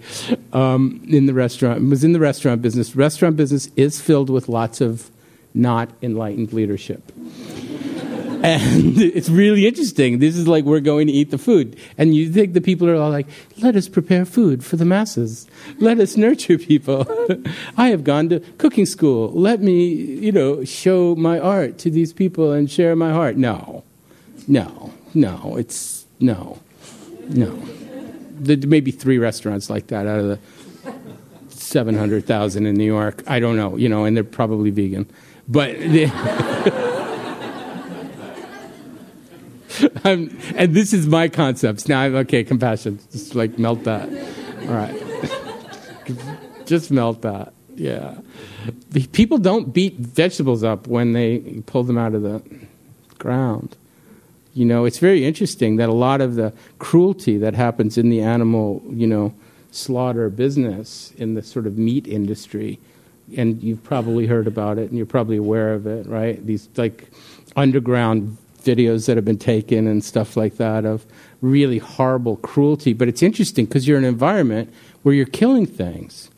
um, 0.53 1.01
in 1.07 1.25
the 1.25 1.33
restaurant. 1.33 1.87
Was 1.89 2.03
in 2.03 2.13
the 2.13 2.19
restaurant 2.19 2.61
business. 2.61 2.95
Restaurant 2.95 3.37
business 3.37 3.69
is 3.75 4.01
filled 4.01 4.29
with 4.29 4.49
lots 4.49 4.81
of 4.81 5.11
not 5.53 5.89
enlightened 6.01 6.53
leadership. 6.53 7.11
And 8.43 8.97
it's 9.01 9.29
really 9.29 9.67
interesting. 9.67 10.19
This 10.19 10.35
is 10.37 10.47
like 10.47 10.65
we're 10.65 10.79
going 10.79 11.07
to 11.07 11.13
eat 11.13 11.31
the 11.31 11.37
food. 11.37 11.77
And 11.97 12.15
you 12.15 12.31
think 12.31 12.53
the 12.53 12.61
people 12.61 12.89
are 12.89 12.95
all 12.95 13.09
like, 13.09 13.27
let 13.57 13.75
us 13.75 13.89
prepare 13.89 14.25
food 14.25 14.63
for 14.63 14.77
the 14.77 14.85
masses. 14.85 15.47
Let 15.79 15.99
us 15.99 16.15
nurture 16.15 16.57
people. 16.57 17.07
I 17.77 17.89
have 17.89 18.03
gone 18.03 18.29
to 18.29 18.39
cooking 18.57 18.85
school. 18.85 19.31
Let 19.31 19.61
me, 19.61 19.93
you 19.93 20.31
know, 20.31 20.63
show 20.63 21.15
my 21.15 21.39
art 21.39 21.77
to 21.79 21.89
these 21.89 22.13
people 22.13 22.51
and 22.51 22.69
share 22.71 22.95
my 22.95 23.11
heart. 23.11 23.35
No, 23.35 23.83
no, 24.47 24.93
no. 25.13 25.57
It's 25.57 26.05
no, 26.19 26.59
no. 27.29 27.61
There 28.41 28.57
may 28.57 28.79
be 28.79 28.91
three 28.91 29.17
restaurants 29.17 29.69
like 29.69 29.87
that 29.87 30.07
out 30.07 30.19
of 30.19 30.27
the 30.27 30.39
700,000 31.49 32.65
in 32.65 32.75
New 32.75 32.85
York. 32.85 33.21
I 33.27 33.39
don't 33.39 33.57
know, 33.57 33.75
you 33.75 33.89
know, 33.89 34.05
and 34.05 34.15
they're 34.15 34.23
probably 34.23 34.69
vegan. 34.69 35.09
But. 35.47 35.75
They, 35.89 36.88
I'm, 40.09 40.37
and 40.55 40.73
this 40.73 40.93
is 40.93 41.07
my 41.07 41.27
concepts. 41.27 41.87
Now, 41.87 42.01
I'm, 42.01 42.15
okay, 42.15 42.43
compassion. 42.43 42.99
Just 43.11 43.35
like 43.35 43.57
melt 43.57 43.83
that. 43.83 44.09
All 44.63 44.75
right. 44.75 45.03
Just 46.65 46.91
melt 46.91 47.21
that. 47.21 47.53
Yeah. 47.75 48.17
People 49.13 49.37
don't 49.37 49.73
beat 49.73 49.95
vegetables 49.97 50.63
up 50.63 50.87
when 50.87 51.13
they 51.13 51.39
pull 51.65 51.83
them 51.83 51.97
out 51.97 52.13
of 52.13 52.23
the 52.23 52.43
ground. 53.17 53.75
You 54.53 54.65
know, 54.65 54.85
it's 54.85 54.99
very 54.99 55.25
interesting 55.25 55.77
that 55.77 55.89
a 55.89 55.93
lot 55.93 56.21
of 56.21 56.35
the 56.35 56.53
cruelty 56.79 57.37
that 57.37 57.53
happens 57.53 57.97
in 57.97 58.09
the 58.09 58.21
animal, 58.21 58.83
you 58.89 59.07
know, 59.07 59.33
slaughter 59.71 60.29
business 60.29 61.13
in 61.17 61.35
the 61.35 61.43
sort 61.43 61.67
of 61.67 61.77
meat 61.77 62.07
industry, 62.07 62.79
and 63.37 63.61
you've 63.61 63.83
probably 63.83 64.25
heard 64.25 64.47
about 64.47 64.77
it 64.77 64.89
and 64.89 64.97
you're 64.97 65.05
probably 65.05 65.37
aware 65.37 65.73
of 65.73 65.85
it, 65.85 66.07
right? 66.07 66.43
These 66.45 66.67
like 66.75 67.09
underground 67.55 68.37
videos 68.63 69.07
that 69.07 69.17
have 69.17 69.25
been 69.25 69.37
taken 69.37 69.87
and 69.87 70.03
stuff 70.03 70.37
like 70.37 70.57
that 70.57 70.85
of 70.85 71.05
really 71.41 71.77
horrible 71.77 72.37
cruelty. 72.37 72.93
But 72.93 73.07
it's 73.07 73.23
interesting 73.23 73.65
because 73.65 73.87
you're 73.87 73.97
in 73.97 74.03
an 74.03 74.09
environment 74.09 74.73
where 75.03 75.15
you're 75.15 75.25
killing 75.25 75.65
things. 75.65 76.29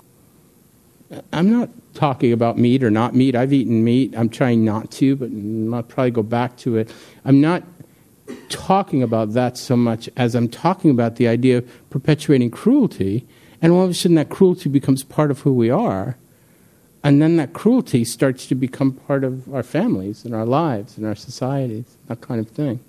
I'm 1.34 1.52
not 1.52 1.70
talking 1.94 2.32
about 2.32 2.58
meat 2.58 2.84
or 2.84 2.92
not 2.92 3.14
meat. 3.14 3.36
I've 3.36 3.52
eaten 3.52 3.84
meat. 3.84 4.14
I'm 4.16 4.30
trying 4.30 4.64
not 4.64 4.92
to, 4.92 5.16
but 5.16 5.30
I'll 5.76 5.84
probably 5.84 6.12
go 6.12 6.24
back 6.24 6.58
to 6.58 6.78
it. 6.78 6.94
I'm 7.26 7.42
not 7.42 7.64
talking 8.50 9.04
about 9.04 9.34
that 9.34 9.58
so 9.58 9.76
much 9.76 10.10
as 10.16 10.36
I'm 10.36 10.48
talking 10.48 10.92
about 10.92 11.18
the 11.18 11.28
idea 11.28 11.60
of 11.60 11.90
perpetuating 11.90 12.52
cruelty. 12.52 13.28
And 13.62 13.74
all 13.74 13.84
of 13.84 13.92
a 13.92 13.94
sudden, 13.94 14.16
that 14.16 14.30
cruelty 14.30 14.70
becomes 14.70 15.04
part 15.04 15.32
of 15.32 15.42
who 15.42 15.54
we 15.54 15.70
are. 15.70 16.18
And 17.04 17.22
then 17.22 17.38
that 17.38 17.54
cruelty 17.54 18.04
starts 18.06 18.46
to 18.48 18.56
become 18.56 18.94
part 18.94 19.24
of 19.24 19.52
our 19.54 19.64
families 19.64 20.24
and 20.24 20.36
our 20.36 20.46
lives 20.46 20.98
and 20.98 21.06
our 21.06 21.16
societies, 21.16 21.98
that 22.08 22.22
kind 22.22 22.40
of 22.40 22.50
thing. 22.50 22.80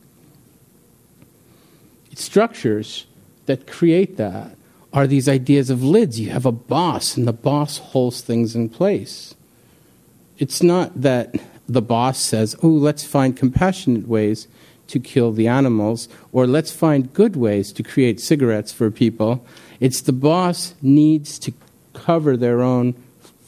Structures 2.14 3.06
that 3.46 3.66
create 3.66 4.18
that 4.18 4.56
are 4.92 5.06
these 5.06 5.28
ideas 5.28 5.70
of 5.70 5.82
lids. 5.82 6.20
You 6.20 6.30
have 6.30 6.44
a 6.44 6.52
boss, 6.52 7.16
and 7.16 7.26
the 7.26 7.32
boss 7.32 7.78
holds 7.78 8.20
things 8.20 8.54
in 8.54 8.68
place. 8.68 9.34
It's 10.38 10.62
not 10.62 11.00
that 11.00 11.34
the 11.66 11.80
boss 11.80 12.18
says, 12.18 12.54
oh, 12.62 12.68
let's 12.68 13.04
find 13.04 13.34
compassionate 13.34 14.06
ways 14.06 14.46
to 14.88 15.00
kill 15.00 15.32
the 15.32 15.48
animals, 15.48 16.08
or 16.32 16.46
let's 16.46 16.70
find 16.70 17.14
good 17.14 17.34
ways 17.34 17.72
to 17.72 17.82
create 17.82 18.20
cigarettes 18.20 18.72
for 18.72 18.90
people. 18.90 19.46
It's 19.80 20.02
the 20.02 20.12
boss 20.12 20.74
needs 20.82 21.38
to 21.38 21.54
cover 21.94 22.36
their 22.36 22.60
own 22.60 22.94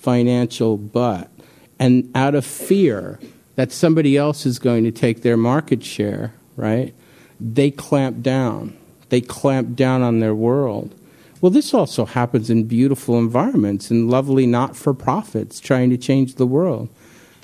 financial 0.04 0.76
butt. 0.76 1.30
And 1.78 2.10
out 2.14 2.34
of 2.34 2.44
fear 2.44 3.18
that 3.56 3.72
somebody 3.72 4.16
else 4.16 4.44
is 4.44 4.58
going 4.58 4.84
to 4.84 4.92
take 4.92 5.22
their 5.22 5.36
market 5.36 5.82
share, 5.82 6.34
right? 6.56 6.94
They 7.40 7.70
clamp 7.70 8.22
down. 8.22 8.76
They 9.08 9.22
clamp 9.22 9.74
down 9.74 10.02
on 10.02 10.20
their 10.20 10.34
world. 10.34 10.94
Well, 11.40 11.50
this 11.50 11.72
also 11.74 12.04
happens 12.04 12.50
in 12.50 12.64
beautiful 12.64 13.18
environments 13.18 13.90
and 13.90 14.10
lovely 14.10 14.46
not 14.46 14.76
for 14.76 14.94
profits 14.94 15.58
trying 15.58 15.90
to 15.90 15.96
change 15.96 16.34
the 16.34 16.46
world. 16.46 16.88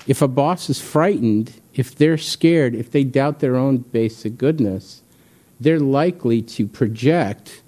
If 0.07 0.21
a 0.21 0.27
boss 0.27 0.69
is 0.69 0.81
frightened, 0.81 1.53
if 1.73 1.95
they're 1.95 2.17
scared, 2.17 2.75
if 2.75 2.91
they 2.91 3.03
doubt 3.03 3.39
their 3.39 3.55
own 3.55 3.77
basic 3.77 4.37
goodness, 4.37 5.01
they're 5.59 5.79
likely 5.79 6.41
to 6.41 6.67
project 6.67 7.61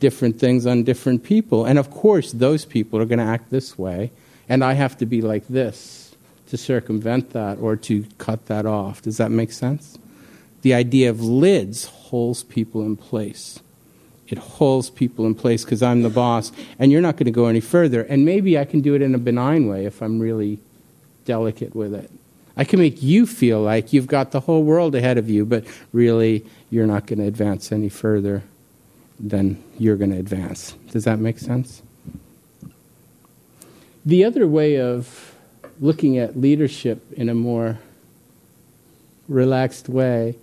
different 0.00 0.38
things 0.38 0.66
on 0.66 0.82
different 0.84 1.22
people. 1.22 1.64
And 1.64 1.78
of 1.78 1.90
course, 1.90 2.32
those 2.32 2.64
people 2.64 3.00
are 3.00 3.04
going 3.04 3.18
to 3.18 3.24
act 3.24 3.50
this 3.50 3.78
way, 3.78 4.10
and 4.48 4.62
I 4.62 4.74
have 4.74 4.96
to 4.98 5.06
be 5.06 5.22
like 5.22 5.46
this 5.48 6.14
to 6.48 6.56
circumvent 6.56 7.30
that 7.30 7.58
or 7.58 7.76
to 7.76 8.06
cut 8.18 8.46
that 8.46 8.66
off. 8.66 9.02
Does 9.02 9.16
that 9.16 9.30
make 9.30 9.52
sense? 9.52 9.98
The 10.62 10.74
idea 10.74 11.10
of 11.10 11.20
lids 11.20 11.86
holds 11.86 12.42
people 12.42 12.82
in 12.82 12.96
place. 12.96 13.60
It 14.28 14.38
holds 14.38 14.90
people 14.90 15.26
in 15.26 15.34
place 15.34 15.64
because 15.64 15.82
I'm 15.82 16.02
the 16.02 16.10
boss, 16.10 16.52
and 16.78 16.90
you're 16.90 17.00
not 17.00 17.16
going 17.16 17.26
to 17.26 17.32
go 17.32 17.46
any 17.46 17.60
further. 17.60 18.02
And 18.02 18.24
maybe 18.24 18.58
I 18.58 18.64
can 18.64 18.80
do 18.80 18.94
it 18.94 19.02
in 19.02 19.14
a 19.14 19.18
benign 19.18 19.68
way 19.68 19.86
if 19.86 20.02
I'm 20.02 20.18
really 20.18 20.58
delicate 21.24 21.74
with 21.74 21.94
it. 21.94 22.10
I 22.56 22.64
can 22.64 22.80
make 22.80 23.02
you 23.02 23.26
feel 23.26 23.60
like 23.60 23.92
you've 23.92 24.06
got 24.06 24.30
the 24.30 24.40
whole 24.40 24.62
world 24.62 24.94
ahead 24.94 25.18
of 25.18 25.28
you, 25.28 25.44
but 25.44 25.64
really 25.92 26.44
you're 26.70 26.86
not 26.86 27.06
going 27.06 27.18
to 27.18 27.26
advance 27.26 27.70
any 27.70 27.88
further 27.88 28.42
then 29.18 29.62
you're 29.78 29.96
going 29.96 30.10
to 30.10 30.18
advance. 30.18 30.74
Does 30.90 31.04
that 31.04 31.18
make 31.18 31.38
sense? 31.38 31.82
The 34.04 34.24
other 34.24 34.46
way 34.46 34.80
of 34.80 35.34
looking 35.80 36.18
at 36.18 36.38
leadership 36.38 37.04
in 37.12 37.28
a 37.28 37.34
more 37.34 37.78
relaxed 39.28 39.88
way 39.88 40.36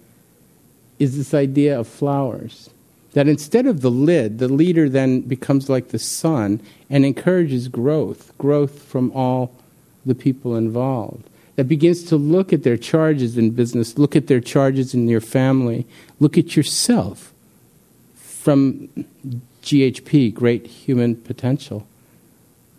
is 1.00 1.18
this 1.18 1.34
idea 1.34 1.80
of 1.80 1.88
flowers. 1.88 2.70
That 3.14 3.28
instead 3.28 3.68
of 3.68 3.82
the 3.82 3.92
lid, 3.92 4.40
the 4.40 4.48
leader 4.48 4.90
then 4.90 5.22
becomes 5.22 5.70
like 5.70 5.90
the 5.90 6.00
sun 6.00 6.62
and 6.90 7.06
encourages 7.06 7.68
growth, 7.68 8.36
growth 8.38 8.84
from 8.84 9.12
all 9.12 9.56
the 10.06 10.16
people 10.16 10.56
involved. 10.56 11.30
That 11.56 11.66
begins 11.66 12.04
to 12.06 12.18
look 12.18 12.52
at 12.52 12.64
their 12.64 12.78
charges 12.78 13.38
in 13.38 13.52
business, 13.52 13.98
look 13.98 14.16
at 14.16 14.28
their 14.28 14.40
charges 14.40 14.96
in 14.96 15.08
your 15.08 15.22
family, 15.22 15.86
look 16.20 16.38
at 16.38 16.56
yourself 16.56 17.33
from 18.44 18.90
GHP, 19.62 20.34
Great 20.34 20.68
Human 20.68 21.16
Potential, 21.16 21.88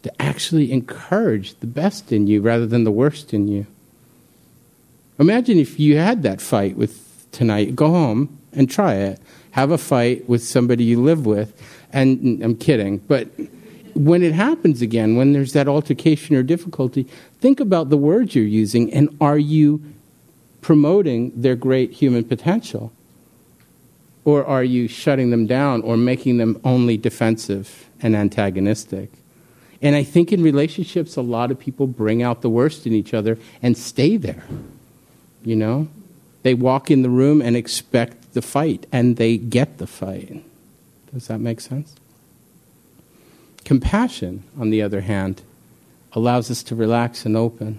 to 0.03 0.13
actually 0.21 0.71
encourage 0.71 1.59
the 1.61 1.67
best 1.67 2.13
in 2.13 2.27
you 2.27 2.43
rather 2.43 2.67
than 2.67 2.85
the 2.85 2.91
worst 2.91 3.33
in 3.33 3.49
you. 3.49 3.67
Imagine 5.19 5.59
if 5.59 5.81
you 5.81 5.97
had 5.97 6.23
that 6.23 6.43
fight 6.43 6.77
with 6.77 7.27
tonight. 7.33 7.75
Go 7.75 7.89
home 7.89 8.39
and 8.53 8.71
try 8.71 8.97
it. 8.97 9.19
Have 9.53 9.71
a 9.71 9.79
fight 9.79 10.29
with 10.29 10.45
somebody 10.45 10.85
you 10.85 11.01
live 11.01 11.25
with. 11.25 11.59
And 11.95 12.43
I'm 12.43 12.57
kidding, 12.57 12.99
but 12.99 13.29
when 13.95 14.23
it 14.23 14.35
happens 14.35 14.83
again, 14.83 15.17
when 15.17 15.33
there's 15.33 15.55
that 15.55 15.67
altercation 15.67 16.37
or 16.37 16.43
difficulty, 16.43 17.05
think 17.41 17.59
about 17.59 17.89
the 17.89 17.97
words 17.97 18.35
you're 18.35 18.45
using 18.45 18.93
and 18.93 19.17
are 19.19 19.39
you 19.39 19.83
promoting 20.61 21.33
their 21.41 21.57
great 21.57 21.93
human 21.93 22.25
potential? 22.25 22.93
Or 24.25 24.45
are 24.45 24.65
you 24.65 24.89
shutting 24.89 25.31
them 25.31 25.47
down 25.47 25.83
or 25.83 25.97
making 25.97 26.39
them 26.39 26.61
only 26.65 26.97
defensive 26.97 27.89
and 28.01 28.17
antagonistic? 28.17 29.11
And 29.83 29.95
I 29.95 30.03
think 30.03 30.33
in 30.33 30.43
relationships, 30.43 31.17
a 31.17 31.23
lot 31.23 31.51
of 31.51 31.59
people 31.59 31.87
bring 31.87 32.23
out 32.23 32.41
the 32.41 32.49
worst 32.49 32.87
in 32.87 32.95
each 32.95 33.13
other 33.13 33.39
and 33.63 33.77
stay 33.77 34.17
there. 34.17 34.45
You 35.45 35.57
know? 35.57 35.89
They 36.43 36.55
walk 36.55 36.91
in 36.91 37.03
the 37.03 37.11
room 37.11 37.43
and 37.43 37.55
expect 37.55 38.33
the 38.33 38.43
fight, 38.43 38.87
and 38.91 39.17
they 39.17 39.37
get 39.37 39.79
the 39.79 39.87
fight. 39.87 40.43
Does 41.13 41.27
that 41.29 41.41
make 41.41 41.61
sense? 41.61 41.95
Compassion, 43.65 44.43
on 44.59 44.71
the 44.71 44.83
other 44.83 45.03
hand, 45.03 45.43
allows 46.13 46.51
us 46.51 46.63
to 46.65 46.75
relax 46.75 47.25
and 47.25 47.37
open. 47.37 47.79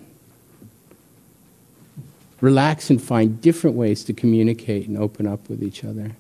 Relax 2.42 2.90
and 2.90 3.02
find 3.02 3.42
different 3.42 3.76
ways 3.76 4.04
to 4.04 4.14
communicate 4.14 4.88
and 4.88 4.98
open 4.98 5.26
up 5.28 5.50
with 5.50 5.64
each 5.64 5.84
other 5.84 6.12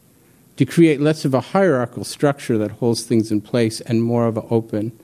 to 0.57 0.65
create 0.65 1.01
less 1.01 1.25
of 1.25 1.33
a 1.33 1.41
hierarchical 1.41 2.03
structure 2.03 2.57
that 2.57 2.71
holds 2.71 3.03
things 3.03 3.31
in 3.31 3.41
place 3.41 3.81
and 3.81 4.01
more 4.01 4.25
of 4.25 4.37
an 4.37 4.45
open, 4.49 4.97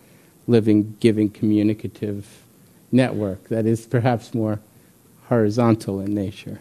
living, 0.48 0.96
giving, 1.00 1.30
communicative 1.30 2.44
network 2.92 3.48
that 3.50 3.66
is 3.66 3.86
perhaps 3.86 4.34
more 4.34 4.60
horizontal 5.28 6.00
in 6.00 6.14
nature. 6.14 6.60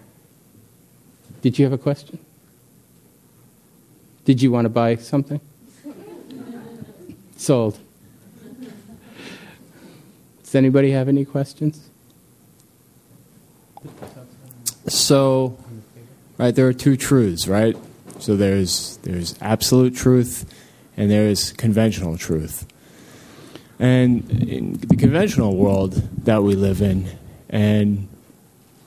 Did 1.43 1.59
you 1.59 1.65
have 1.65 1.73
a 1.73 1.79
question? 1.79 2.19
Did 4.25 4.43
you 4.43 4.53
want 4.53 4.67
to 4.67 4.69
buy 4.69 4.97
something? 4.97 5.41
Sold. 7.37 7.79
Does 10.43 10.55
anybody 10.55 10.91
have 10.91 11.09
any 11.09 11.25
questions? 11.25 11.89
So, 14.89 15.57
right, 16.37 16.55
there 16.55 16.67
are 16.67 16.73
two 16.73 16.97
truths, 16.97 17.49
right? 17.49 17.77
So 18.21 18.37
there's 18.37 18.99
there's 18.99 19.35
absolute 19.41 19.97
truth, 19.97 20.45
and 20.97 21.11
there's 21.11 21.53
conventional 21.53 22.19
truth. 22.19 22.67
And 23.79 24.31
in 24.31 24.75
the 24.75 24.97
conventional 24.97 25.57
world 25.57 25.95
that 26.25 26.43
we 26.43 26.55
live 26.55 26.83
in, 26.83 27.09
and 27.49 28.09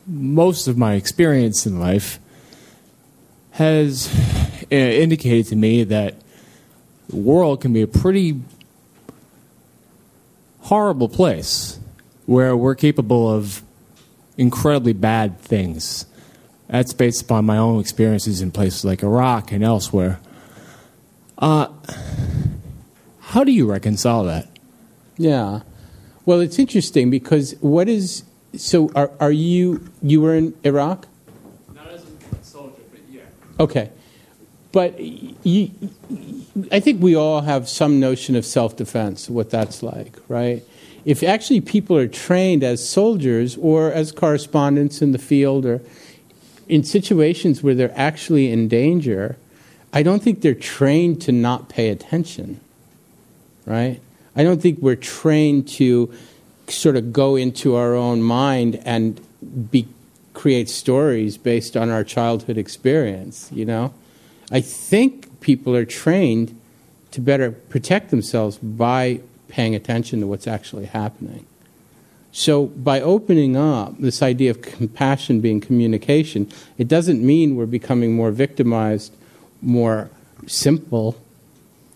most 0.05 0.67
of 0.67 0.77
my 0.77 0.93
experience 0.93 1.65
in 1.65 1.79
life 1.79 2.19
has 3.51 4.07
uh, 4.71 4.75
indicated 4.75 5.47
to 5.47 5.55
me 5.55 5.83
that 5.83 6.15
the 7.09 7.15
world 7.15 7.61
can 7.61 7.73
be 7.73 7.81
a 7.81 7.87
pretty 7.87 8.39
horrible 10.59 11.09
place 11.09 11.79
where 12.25 12.55
we're 12.55 12.75
capable 12.75 13.29
of 13.29 13.63
incredibly 14.37 14.93
bad 14.93 15.39
things. 15.39 16.05
That's 16.73 16.91
based 16.91 17.21
upon 17.21 17.45
my 17.45 17.59
own 17.59 17.79
experiences 17.79 18.41
in 18.41 18.49
places 18.49 18.83
like 18.83 19.03
Iraq 19.03 19.51
and 19.51 19.63
elsewhere. 19.63 20.19
Uh, 21.37 21.67
how 23.19 23.43
do 23.43 23.51
you 23.51 23.69
reconcile 23.69 24.23
that? 24.23 24.47
Yeah. 25.15 25.59
Well, 26.25 26.39
it's 26.39 26.57
interesting 26.57 27.11
because 27.11 27.53
what 27.59 27.87
is 27.87 28.23
so? 28.55 28.89
Are 28.95 29.11
are 29.19 29.31
you 29.31 29.87
you 30.01 30.19
were 30.19 30.33
in 30.33 30.55
Iraq? 30.63 31.07
Not 31.75 31.91
as 31.91 32.05
a 32.05 32.43
soldier, 32.43 32.81
but 32.91 33.01
yeah. 33.07 33.21
Okay, 33.59 33.91
but 34.71 34.99
you, 34.99 35.69
I 36.71 36.79
think 36.79 37.03
we 37.03 37.15
all 37.15 37.41
have 37.41 37.69
some 37.69 37.99
notion 37.99 38.35
of 38.35 38.47
self-defense, 38.47 39.29
what 39.29 39.51
that's 39.51 39.83
like, 39.83 40.17
right? 40.27 40.63
If 41.05 41.21
actually 41.21 41.61
people 41.61 41.95
are 41.97 42.07
trained 42.07 42.63
as 42.63 42.89
soldiers 42.89 43.57
or 43.57 43.91
as 43.91 44.11
correspondents 44.11 45.03
in 45.03 45.11
the 45.11 45.19
field 45.19 45.67
or 45.67 45.79
in 46.67 46.84
situations 46.84 47.62
where 47.62 47.75
they're 47.75 47.98
actually 47.98 48.51
in 48.51 48.67
danger, 48.67 49.38
I 49.91 50.03
don't 50.03 50.24
think 50.24 50.41
they're 50.41 50.53
trained 50.53 51.22
to 51.24 51.32
not 51.32 51.70
pay 51.70 51.89
attention, 51.89 52.60
right? 53.65 54.00
I 54.36 54.43
don't 54.43 54.62
think 54.62 54.79
we're 54.79 54.96
trained 54.96 55.67
to 55.70 56.12
sort 56.67 56.96
of 56.96 57.13
go 57.13 57.36
into 57.36 57.75
our 57.75 57.93
own 57.93 58.24
mind 58.24 58.82
and 58.86 59.22
be, 59.72 59.88
create 60.34 60.70
stories 60.70 61.38
based 61.38 61.77
on 61.77 61.89
our 61.89 62.03
childhood 62.03 62.58
experience, 62.58 63.50
you 63.51 63.65
know? 63.65 63.93
I 64.51 64.62
think 64.62 65.41
people 65.41 65.75
are 65.75 65.86
trained 65.86 66.60
to 67.12 67.22
better 67.22 67.51
protect 67.51 68.10
themselves 68.10 68.58
by 68.58 69.22
paying 69.48 69.75
attention 69.75 70.20
to 70.22 70.27
what's 70.27 70.48
actually 70.48 70.86
happening. 70.86 71.46
So, 72.35 72.65
by 72.65 72.99
opening 72.99 73.55
up 73.55 73.99
this 73.99 74.23
idea 74.23 74.49
of 74.49 74.63
compassion 74.63 75.39
being 75.39 75.61
communication, 75.61 76.51
it 76.79 76.87
doesn't 76.87 77.23
mean 77.23 77.55
we're 77.55 77.67
becoming 77.67 78.15
more 78.15 78.31
victimized, 78.31 79.15
more 79.61 80.09
simple, 80.47 81.15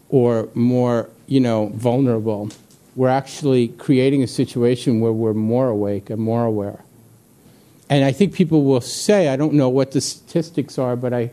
or 0.10 0.50
more, 0.53 1.10
you 1.25 1.39
know, 1.39 1.72
vulnerable. 1.74 2.51
We're 2.96 3.10
actually 3.10 3.70
creating 3.70 4.22
a 4.22 4.27
situation 4.27 5.00
where 5.00 5.12
we're 5.12 5.33
more 5.33 5.70
awake 5.70 6.12
and 6.12 6.22
more 6.22 6.46
aware. 6.46 6.83
And 7.90 8.05
I 8.05 8.12
think 8.12 8.33
people 8.33 8.64
will 8.64 8.81
say, 8.81 9.29
I 9.29 9.38
don't 9.38 9.53
know 9.53 9.70
what 9.70 9.92
the 9.92 10.01
statistics 10.01 10.77
are, 10.77 10.96
but 10.96 11.14
I 11.14 11.31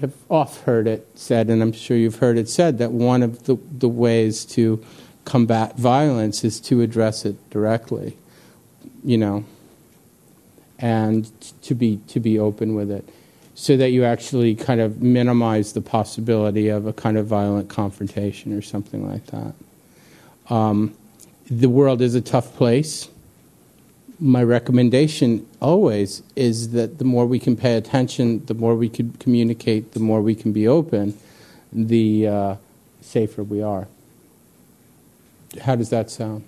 have 0.00 0.12
oft 0.28 0.64
heard 0.64 0.86
it 0.86 1.08
said, 1.14 1.48
and 1.48 1.62
I'm 1.62 1.72
sure 1.72 1.96
you've 1.96 2.16
heard 2.16 2.36
it 2.36 2.50
said, 2.50 2.76
that 2.78 2.92
one 2.92 3.22
of 3.22 3.44
the, 3.44 3.56
the 3.78 3.88
ways 3.88 4.44
to 4.46 4.84
combat 5.24 5.76
violence 5.76 6.44
is 6.44 6.60
to 6.60 6.82
address 6.82 7.24
it 7.24 7.36
directly, 7.50 8.16
you 9.06 9.16
know, 9.16 9.44
and 10.78 11.30
to 11.62 11.74
be, 11.74 12.00
to 12.08 12.20
be 12.20 12.38
open 12.38 12.74
with 12.74 12.90
it 12.90 13.08
so 13.54 13.74
that 13.74 13.88
you 13.90 14.04
actually 14.04 14.54
kind 14.54 14.82
of 14.82 15.00
minimize 15.00 15.72
the 15.72 15.80
possibility 15.80 16.68
of 16.68 16.86
a 16.86 16.92
kind 16.92 17.16
of 17.16 17.26
violent 17.26 17.70
confrontation 17.70 18.52
or 18.52 18.60
something 18.60 19.10
like 19.10 19.24
that. 19.28 19.54
Um, 20.50 20.94
the 21.50 21.70
world 21.70 22.02
is 22.02 22.14
a 22.14 22.20
tough 22.20 22.54
place. 22.54 23.08
My 24.20 24.42
recommendation 24.42 25.46
always 25.60 26.22
is 26.36 26.72
that 26.72 26.98
the 26.98 27.04
more 27.04 27.24
we 27.24 27.38
can 27.38 27.56
pay 27.56 27.76
attention, 27.76 28.44
the 28.44 28.52
more 28.52 28.74
we 28.74 28.90
can 28.90 29.12
communicate, 29.12 29.92
the 29.92 30.00
more 30.00 30.20
we 30.20 30.34
can 30.34 30.52
be 30.52 30.68
open, 30.68 31.16
the 31.72 32.28
uh, 32.28 32.56
safer 33.00 33.42
we 33.42 33.62
are. 33.62 33.88
How 35.62 35.76
does 35.76 35.88
that 35.88 36.10
sound? 36.10 36.44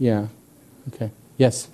Yeah. 0.00 0.26
Okay. 0.88 1.10
Yes. 1.38 1.68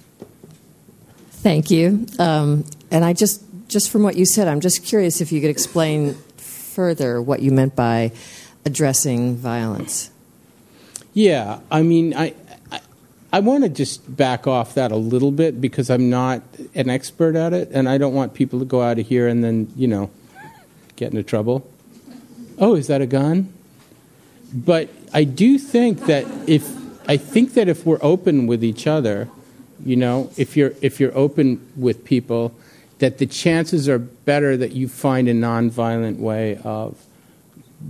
Thank 1.31 1.71
you. 1.71 2.07
Um, 2.19 2.65
and 2.91 3.05
I 3.05 3.13
just, 3.13 3.43
just 3.69 3.91
from 3.91 4.03
what 4.03 4.17
you 4.17 4.27
said, 4.27 4.49
I'm 4.49 4.61
just 4.61 4.85
curious 4.85 5.21
if 5.21 5.31
you 5.33 5.41
could 5.41 5.51
explain 5.51 6.15
further 6.37 7.21
what 7.23 7.41
you 7.41 7.51
meant 7.51 7.77
by 7.77 8.13
addressing 8.65 9.37
violence. 9.37 10.11
Yeah, 11.15 11.61
I 11.71 11.83
mean, 11.83 12.15
I, 12.15 12.35
I, 12.71 12.81
I 13.33 13.41
want 13.41 13.65
to 13.65 13.71
just 13.71 14.17
back 14.17 14.47
off 14.47 14.75
that 14.75 14.93
a 14.93 14.97
little 14.97 15.33
bit 15.33 15.61
because 15.61 15.91
I'm 15.91 16.11
not 16.11 16.43
an 16.75 16.89
expert 16.89 17.35
at 17.35 17.53
it, 17.53 17.71
and 17.73 17.89
I 17.89 17.99
don't 17.99 18.15
want 18.15 18.35
people 18.35 18.59
to 18.61 18.65
go 18.65 18.83
out 18.83 18.99
of 18.99 19.07
here 19.07 19.27
and 19.27 19.43
then, 19.43 19.73
you 19.75 19.89
know, 19.89 20.11
get 20.97 21.11
into 21.11 21.23
trouble. 21.23 21.69
Oh, 22.59 22.75
is 22.75 22.87
that 22.89 23.01
a 23.01 23.07
gun? 23.07 23.53
But 24.53 24.89
I 25.13 25.25
do 25.25 25.59
think 25.59 26.07
that 26.07 26.27
if 26.49 26.78
I 27.09 27.17
think 27.17 27.55
that 27.55 27.69
if 27.69 27.87
we're 27.87 27.99
open 28.03 28.47
with 28.47 28.63
each 28.63 28.87
other, 28.87 29.29
you 29.85 29.97
know, 29.97 30.31
if 30.37 30.57
you're 30.57 30.73
if 30.83 31.01
you're 31.01 31.17
open 31.17 31.67
with 31.77 32.05
people, 32.05 32.55
that 32.99 33.19
the 33.19 33.27
chances 33.27 33.89
are 33.89 33.99
better 33.99 34.57
that 34.57 34.73
you 34.73 34.89
find 34.89 35.29
a 35.29 35.35
nonviolent 35.35 36.19
way 36.19 36.61
of 36.63 36.99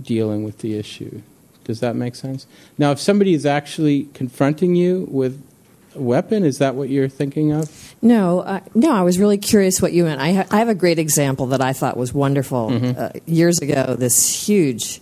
dealing 0.01 0.43
with 0.43 0.59
the 0.59 0.77
issue. 0.77 1.21
Does 1.65 1.81
that 1.81 1.95
make 1.95 2.15
sense? 2.15 2.47
Now, 2.77 2.91
if 2.91 2.99
somebody 2.99 3.33
is 3.33 3.45
actually 3.45 4.05
confronting 4.13 4.75
you 4.75 5.07
with 5.11 5.43
a 5.95 6.01
weapon, 6.01 6.43
is 6.43 6.57
that 6.59 6.75
what 6.75 6.89
you're 6.89 7.09
thinking 7.09 7.51
of? 7.51 7.95
No, 8.01 8.39
uh, 8.39 8.61
no. 8.73 8.91
I 8.93 9.01
was 9.01 9.19
really 9.19 9.37
curious 9.37 9.81
what 9.81 9.93
you 9.93 10.03
meant. 10.05 10.21
I, 10.21 10.33
ha- 10.33 10.47
I 10.49 10.57
have 10.59 10.69
a 10.69 10.75
great 10.75 10.97
example 10.97 11.47
that 11.47 11.61
I 11.61 11.73
thought 11.73 11.97
was 11.97 12.13
wonderful. 12.13 12.95
Uh, 12.97 13.11
years 13.25 13.59
ago, 13.59 13.95
this 13.95 14.47
huge 14.47 15.01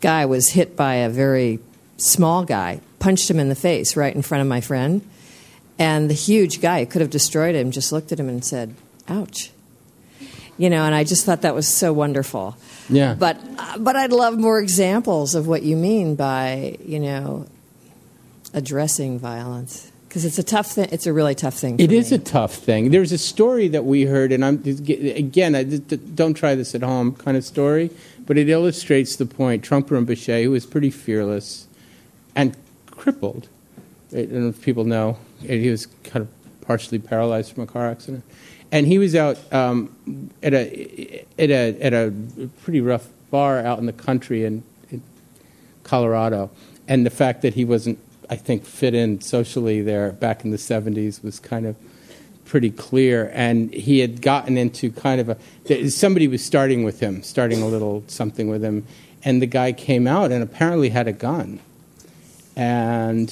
guy 0.00 0.26
was 0.26 0.50
hit 0.50 0.76
by 0.76 0.94
a 0.94 1.08
very 1.08 1.58
small 1.96 2.44
guy, 2.44 2.80
punched 3.00 3.28
him 3.28 3.40
in 3.40 3.48
the 3.48 3.56
face 3.56 3.96
right 3.96 4.14
in 4.14 4.22
front 4.22 4.42
of 4.42 4.48
my 4.48 4.60
friend, 4.60 5.02
and 5.78 6.08
the 6.08 6.14
huge 6.14 6.60
guy 6.60 6.80
who 6.80 6.86
could 6.86 7.00
have 7.00 7.10
destroyed 7.10 7.56
him 7.56 7.72
just 7.72 7.90
looked 7.90 8.12
at 8.12 8.20
him 8.20 8.28
and 8.28 8.44
said, 8.44 8.74
"Ouch." 9.08 9.50
You 10.56 10.70
know, 10.70 10.84
and 10.84 10.94
I 10.94 11.04
just 11.04 11.24
thought 11.24 11.42
that 11.42 11.54
was 11.54 11.66
so 11.66 11.92
wonderful. 11.92 12.56
Yeah. 12.88 13.14
But 13.14 13.40
uh, 13.58 13.78
but 13.78 13.96
I'd 13.96 14.12
love 14.12 14.38
more 14.38 14.60
examples 14.60 15.34
of 15.34 15.48
what 15.48 15.62
you 15.62 15.76
mean 15.76 16.14
by 16.14 16.76
you 16.84 17.00
know 17.00 17.46
addressing 18.52 19.18
violence 19.18 19.90
because 20.06 20.24
it's 20.24 20.38
a 20.38 20.42
tough 20.42 20.66
thing. 20.66 20.88
It's 20.92 21.06
a 21.06 21.12
really 21.12 21.34
tough 21.34 21.54
thing. 21.54 21.80
It 21.80 21.92
is 21.92 22.10
me. 22.10 22.18
a 22.18 22.20
tough 22.20 22.54
thing. 22.54 22.90
There's 22.90 23.12
a 23.12 23.18
story 23.18 23.68
that 23.68 23.84
we 23.84 24.02
heard, 24.02 24.32
and 24.32 24.44
I'm 24.44 24.62
again, 24.64 25.54
I, 25.54 25.64
don't 25.64 26.34
try 26.34 26.54
this 26.54 26.74
at 26.74 26.82
home 26.82 27.14
kind 27.14 27.36
of 27.36 27.44
story, 27.44 27.90
but 28.26 28.36
it 28.36 28.48
illustrates 28.48 29.16
the 29.16 29.26
point. 29.26 29.64
Trungpa 29.64 29.88
Rinpoche, 29.88 30.44
who 30.44 30.50
was 30.50 30.66
pretty 30.66 30.90
fearless 30.90 31.68
and 32.34 32.56
crippled, 33.00 33.48
I 34.12 34.16
don't 34.16 34.32
know 34.32 34.48
if 34.48 34.60
people 34.60 34.84
know, 34.84 35.16
he 35.40 35.70
was 35.70 35.86
kind 36.04 36.22
of 36.22 36.60
partially 36.60 36.98
paralyzed 36.98 37.52
from 37.52 37.62
a 37.62 37.66
car 37.66 37.88
accident, 37.88 38.24
and 38.70 38.86
he 38.86 38.98
was 38.98 39.16
out 39.16 39.38
um, 39.52 40.30
at 40.42 40.52
a 40.52 41.24
at 41.38 41.50
a 41.50 41.82
at 41.82 41.94
a 41.94 42.12
pretty 42.62 42.82
rough 42.82 43.08
bar 43.30 43.58
out 43.60 43.78
in 43.78 43.86
the 43.86 43.92
country 43.92 44.44
in, 44.44 44.62
in 44.90 45.02
Colorado, 45.82 46.50
and 46.86 47.06
the 47.06 47.10
fact 47.10 47.40
that 47.40 47.54
he 47.54 47.64
wasn't, 47.64 47.98
I 48.28 48.36
think, 48.36 48.64
fit 48.64 48.94
in 48.94 49.22
socially 49.22 49.80
there 49.80 50.12
back 50.12 50.44
in 50.44 50.50
the 50.50 50.58
'70s 50.58 51.24
was 51.24 51.40
kind 51.40 51.66
of 51.66 51.76
pretty 52.44 52.70
clear. 52.70 53.30
And 53.32 53.72
he 53.72 54.00
had 54.00 54.20
gotten 54.20 54.58
into 54.58 54.92
kind 54.92 55.22
of 55.22 55.30
a 55.30 55.88
somebody 55.88 56.28
was 56.28 56.44
starting 56.44 56.84
with 56.84 57.00
him, 57.00 57.22
starting 57.22 57.62
a 57.62 57.66
little 57.66 58.04
something 58.08 58.50
with 58.50 58.62
him, 58.62 58.86
and 59.24 59.40
the 59.40 59.46
guy 59.46 59.72
came 59.72 60.06
out 60.06 60.30
and 60.30 60.42
apparently 60.42 60.90
had 60.90 61.08
a 61.08 61.12
gun, 61.12 61.60
and 62.56 63.28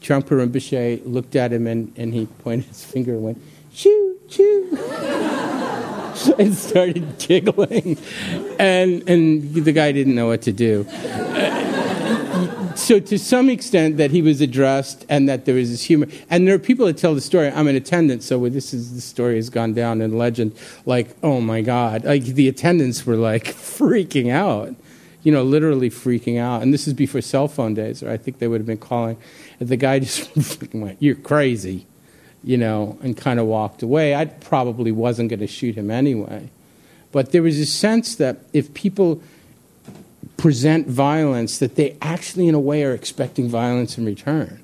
Trungpa 0.00 0.30
Rinpoche 0.30 1.02
looked 1.04 1.36
at 1.36 1.52
him 1.52 1.66
and, 1.66 1.92
and 1.96 2.14
he 2.14 2.26
pointed 2.26 2.66
his 2.66 2.84
finger 2.84 3.12
and 3.12 3.22
went, 3.22 3.42
"Choo 3.72 4.18
choo." 4.28 4.78
and 6.38 6.54
started 6.54 7.18
giggling. 7.18 7.96
And, 8.58 9.08
and 9.08 9.54
the 9.54 9.72
guy 9.72 9.92
didn't 9.92 10.14
know 10.14 10.26
what 10.26 10.42
to 10.42 10.52
do. 10.52 10.84
so 12.74 13.00
to 13.00 13.18
some 13.18 13.48
extent 13.48 13.96
that 13.96 14.10
he 14.10 14.22
was 14.22 14.40
addressed 14.40 15.04
and 15.08 15.28
that 15.28 15.44
there 15.44 15.54
was 15.54 15.70
this 15.70 15.82
humor 15.82 16.06
and 16.30 16.46
there 16.46 16.54
are 16.54 16.58
people 16.58 16.86
that 16.86 16.96
tell 16.96 17.12
the 17.12 17.20
story 17.20 17.48
i'm 17.48 17.66
an 17.66 17.74
attendant 17.74 18.22
so 18.22 18.48
this 18.48 18.72
is 18.72 18.94
the 18.94 19.00
story 19.00 19.34
has 19.34 19.50
gone 19.50 19.74
down 19.74 20.00
in 20.00 20.16
legend 20.16 20.56
like 20.86 21.08
oh 21.24 21.40
my 21.40 21.60
god 21.60 22.04
like 22.04 22.22
the 22.22 22.46
attendants 22.46 23.04
were 23.04 23.16
like 23.16 23.44
freaking 23.46 24.30
out 24.30 24.76
you 25.22 25.32
know 25.32 25.42
literally 25.42 25.90
freaking 25.90 26.38
out 26.38 26.62
and 26.62 26.72
this 26.72 26.86
is 26.86 26.94
before 26.94 27.20
cell 27.20 27.48
phone 27.48 27.74
days 27.74 28.02
or 28.02 28.10
i 28.10 28.16
think 28.16 28.38
they 28.38 28.48
would 28.48 28.60
have 28.60 28.66
been 28.66 28.78
calling 28.78 29.16
and 29.60 29.68
the 29.68 29.76
guy 29.76 29.98
just 29.98 30.28
went 30.74 30.96
you're 31.00 31.14
crazy 31.14 31.86
you 32.44 32.56
know 32.56 32.98
and 33.02 33.16
kind 33.16 33.40
of 33.40 33.46
walked 33.46 33.82
away 33.82 34.14
i 34.14 34.24
probably 34.24 34.92
wasn't 34.92 35.28
going 35.28 35.40
to 35.40 35.46
shoot 35.46 35.74
him 35.74 35.90
anyway 35.90 36.48
but 37.10 37.32
there 37.32 37.42
was 37.42 37.58
a 37.58 37.66
sense 37.66 38.16
that 38.16 38.38
if 38.52 38.72
people 38.74 39.22
present 40.38 40.86
violence 40.86 41.58
that 41.58 41.74
they 41.74 41.96
actually, 42.00 42.48
in 42.48 42.54
a 42.54 42.60
way, 42.60 42.84
are 42.84 42.94
expecting 42.94 43.48
violence 43.48 43.98
in 43.98 44.06
return. 44.06 44.60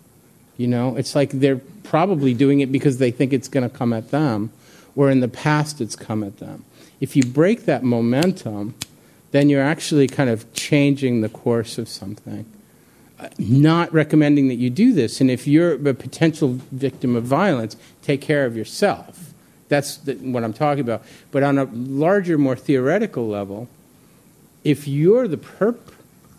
You 0.56 0.68
know, 0.68 0.96
it's 0.96 1.14
like 1.14 1.30
they're 1.30 1.60
probably 1.82 2.32
doing 2.32 2.60
it 2.60 2.72
because 2.72 2.98
they 2.98 3.10
think 3.10 3.32
it's 3.34 3.48
going 3.48 3.68
to 3.68 3.76
come 3.76 3.92
at 3.92 4.10
them, 4.10 4.50
or 4.96 5.10
in 5.10 5.20
the 5.20 5.28
past 5.28 5.80
it's 5.82 5.96
come 5.96 6.22
at 6.22 6.38
them. 6.38 6.64
If 7.00 7.16
you 7.16 7.24
break 7.24 7.64
that 7.66 7.82
momentum, 7.82 8.74
then 9.34 9.48
you're 9.48 9.60
actually 9.60 10.06
kind 10.06 10.30
of 10.30 10.52
changing 10.52 11.20
the 11.20 11.28
course 11.28 11.76
of 11.76 11.88
something. 11.88 12.46
Not 13.36 13.92
recommending 13.92 14.46
that 14.46 14.54
you 14.54 14.70
do 14.70 14.92
this, 14.92 15.20
and 15.20 15.28
if 15.28 15.44
you're 15.44 15.72
a 15.72 15.92
potential 15.92 16.60
victim 16.70 17.16
of 17.16 17.24
violence, 17.24 17.76
take 18.00 18.20
care 18.20 18.46
of 18.46 18.56
yourself. 18.56 19.34
That's 19.68 19.96
the, 19.96 20.14
what 20.14 20.44
I'm 20.44 20.52
talking 20.52 20.82
about. 20.82 21.02
But 21.32 21.42
on 21.42 21.58
a 21.58 21.64
larger, 21.64 22.38
more 22.38 22.54
theoretical 22.54 23.26
level, 23.26 23.68
if 24.62 24.86
you're 24.86 25.26
the 25.26 25.38
perp, 25.38 25.80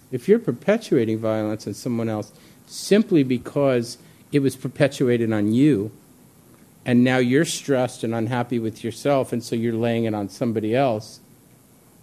if 0.10 0.30
you're 0.30 0.40
perpetuating 0.40 1.20
violence 1.20 1.68
on 1.68 1.74
someone 1.74 2.08
else 2.08 2.32
simply 2.66 3.24
because 3.24 3.98
it 4.32 4.40
was 4.40 4.56
perpetuated 4.56 5.34
on 5.34 5.52
you, 5.52 5.92
and 6.86 7.04
now 7.04 7.18
you're 7.18 7.44
stressed 7.44 8.06
and 8.06 8.16
unhappy 8.16 8.58
with 8.58 8.86
yourself, 8.86 9.34
and 9.34 9.44
so 9.44 9.54
you're 9.54 9.74
laying 9.74 10.06
it 10.06 10.14
on 10.14 10.30
somebody 10.30 10.74
else, 10.74 11.20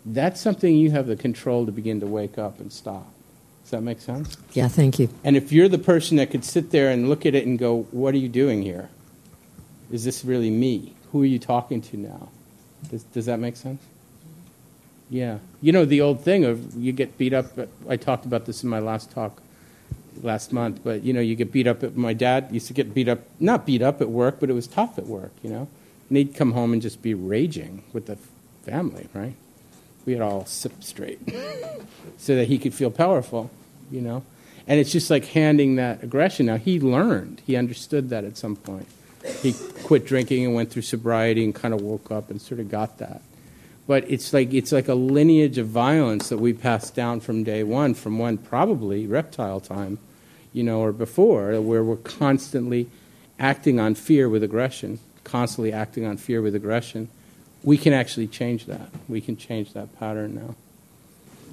that's 0.04 0.40
something 0.40 0.76
you 0.76 0.90
have 0.90 1.06
the 1.06 1.16
control 1.16 1.66
to 1.66 1.72
begin 1.72 2.00
to 2.00 2.06
wake 2.06 2.38
up 2.38 2.60
and 2.60 2.72
stop. 2.72 3.12
Does 3.62 3.70
that 3.70 3.82
make 3.82 4.00
sense? 4.00 4.36
Yeah, 4.52 4.68
thank 4.68 4.98
you. 4.98 5.08
And 5.22 5.36
if 5.36 5.52
you're 5.52 5.68
the 5.68 5.78
person 5.78 6.16
that 6.16 6.30
could 6.30 6.44
sit 6.44 6.70
there 6.70 6.90
and 6.90 7.08
look 7.08 7.24
at 7.24 7.34
it 7.34 7.46
and 7.46 7.58
go, 7.58 7.82
What 7.90 8.14
are 8.14 8.18
you 8.18 8.28
doing 8.28 8.62
here? 8.62 8.90
Is 9.90 10.04
this 10.04 10.24
really 10.24 10.50
me? 10.50 10.94
Who 11.12 11.22
are 11.22 11.26
you 11.26 11.38
talking 11.38 11.80
to 11.82 11.96
now? 11.96 12.28
Does, 12.90 13.04
does 13.04 13.26
that 13.26 13.38
make 13.38 13.56
sense? 13.56 13.82
Yeah. 15.10 15.38
You 15.60 15.72
know, 15.72 15.84
the 15.84 16.00
old 16.00 16.24
thing 16.24 16.44
of 16.44 16.74
you 16.74 16.92
get 16.92 17.18
beat 17.18 17.34
up. 17.34 17.46
I 17.88 17.96
talked 17.96 18.24
about 18.24 18.46
this 18.46 18.62
in 18.62 18.70
my 18.70 18.78
last 18.78 19.10
talk 19.10 19.42
last 20.22 20.52
month, 20.52 20.80
but, 20.82 21.02
you 21.02 21.12
know, 21.12 21.20
you 21.20 21.36
get 21.36 21.52
beat 21.52 21.66
up. 21.66 21.82
At, 21.82 21.96
my 21.96 22.14
dad 22.14 22.48
used 22.50 22.66
to 22.68 22.72
get 22.72 22.94
beat 22.94 23.08
up, 23.08 23.20
not 23.38 23.66
beat 23.66 23.82
up 23.82 24.00
at 24.00 24.08
work, 24.08 24.40
but 24.40 24.48
it 24.48 24.54
was 24.54 24.66
tough 24.66 24.98
at 24.98 25.06
work, 25.06 25.32
you 25.42 25.50
know. 25.50 25.68
And 26.08 26.18
he'd 26.18 26.34
come 26.34 26.52
home 26.52 26.72
and 26.72 26.80
just 26.80 27.02
be 27.02 27.14
raging 27.14 27.84
with 27.92 28.06
the 28.06 28.16
family, 28.64 29.08
right? 29.14 29.34
We 30.04 30.12
had 30.12 30.22
all 30.22 30.46
sip 30.46 30.82
straight 30.82 31.20
so 32.18 32.36
that 32.36 32.48
he 32.48 32.58
could 32.58 32.74
feel 32.74 32.90
powerful, 32.90 33.50
you 33.90 34.00
know. 34.00 34.24
And 34.66 34.78
it's 34.78 34.92
just 34.92 35.10
like 35.10 35.26
handing 35.26 35.76
that 35.76 36.02
aggression. 36.02 36.46
Now, 36.46 36.56
he 36.56 36.80
learned, 36.80 37.42
he 37.46 37.56
understood 37.56 38.10
that 38.10 38.24
at 38.24 38.36
some 38.36 38.56
point. 38.56 38.86
He 39.40 39.54
quit 39.84 40.06
drinking 40.06 40.44
and 40.44 40.54
went 40.54 40.70
through 40.70 40.82
sobriety 40.82 41.44
and 41.44 41.54
kind 41.54 41.74
of 41.74 41.80
woke 41.80 42.10
up 42.10 42.30
and 42.30 42.40
sort 42.40 42.60
of 42.60 42.68
got 42.68 42.98
that 42.98 43.22
but 43.86 44.08
it's 44.10 44.32
like 44.32 44.52
it's 44.54 44.72
like 44.72 44.88
a 44.88 44.94
lineage 44.94 45.58
of 45.58 45.66
violence 45.66 46.28
that 46.28 46.38
we 46.38 46.52
passed 46.52 46.94
down 46.94 47.20
from 47.20 47.44
day 47.44 47.62
one, 47.62 47.94
from 47.94 48.18
one 48.18 48.38
probably 48.38 49.06
reptile 49.06 49.60
time, 49.60 49.98
you 50.52 50.62
know, 50.62 50.80
or 50.80 50.92
before, 50.92 51.60
where 51.60 51.82
we're 51.82 51.96
constantly 51.96 52.88
acting 53.38 53.80
on 53.80 53.94
fear 53.94 54.28
with 54.28 54.42
aggression, 54.42 55.00
constantly 55.24 55.72
acting 55.72 56.06
on 56.06 56.16
fear 56.16 56.40
with 56.40 56.54
aggression. 56.54 57.08
We 57.64 57.78
can 57.78 57.92
actually 57.92 58.26
change 58.26 58.66
that. 58.66 58.88
We 59.08 59.20
can 59.20 59.36
change 59.36 59.72
that 59.72 59.98
pattern 59.98 60.34
now. 60.34 60.54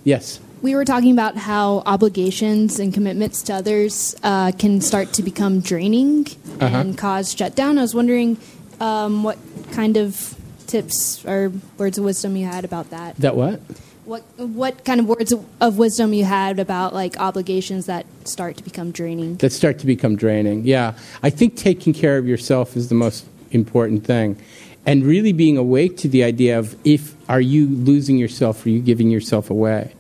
Yes. 0.04 0.40
We 0.62 0.76
were 0.76 0.86
talking 0.86 1.12
about 1.12 1.38
how 1.38 1.84
obligations 1.86 2.80
and 2.80 2.94
commitments 2.94 3.44
to 3.44 3.54
others 3.54 4.16
uh, 4.24 4.52
can 4.52 4.82
start 4.82 5.14
to 5.14 5.24
become 5.24 5.60
draining 5.60 6.28
uh-huh. 6.60 6.78
and 6.78 6.98
cause 6.98 7.34
shutdown. 7.34 7.78
I 7.78 7.82
was 7.82 7.94
wondering 7.94 8.38
um, 8.80 9.24
what 9.24 9.38
kind 9.72 9.98
of 9.98 10.36
tips 10.68 11.26
or 11.26 11.52
words 11.78 11.98
of 11.98 12.04
wisdom 12.04 12.36
you 12.36 12.46
had 12.46 12.66
about 12.66 12.90
that. 12.92 13.16
That 13.18 13.36
what? 13.36 13.60
What 14.06 14.24
what 14.38 14.86
kind 14.86 15.00
of 15.00 15.06
words 15.06 15.34
of 15.62 15.78
wisdom 15.78 16.14
you 16.14 16.26
had 16.26 16.58
about 16.58 16.94
like 16.94 17.20
obligations 17.20 17.86
that 17.86 18.06
start 18.24 18.58
to 18.58 18.64
become 18.64 18.92
draining? 18.92 19.36
That 19.38 19.52
start 19.52 19.78
to 19.80 19.86
become 19.86 20.16
draining. 20.16 20.66
Yeah, 20.66 20.98
I 21.22 21.30
think 21.30 21.56
taking 21.56 21.94
care 21.94 22.18
of 22.18 22.28
yourself 22.28 22.76
is 22.76 22.90
the 22.90 22.96
most 22.96 23.26
important 23.52 24.06
thing, 24.06 24.38
and 24.86 25.04
really 25.04 25.34
being 25.34 25.58
awake 25.58 25.98
to 25.98 26.08
the 26.08 26.24
idea 26.24 26.58
of 26.58 26.76
if 26.86 27.16
are 27.30 27.42
you 27.42 27.68
losing 27.68 28.18
yourself, 28.18 28.66
are 28.66 28.70
you 28.70 28.80
giving 28.80 29.10
yourself 29.10 29.50
away? 29.50 29.94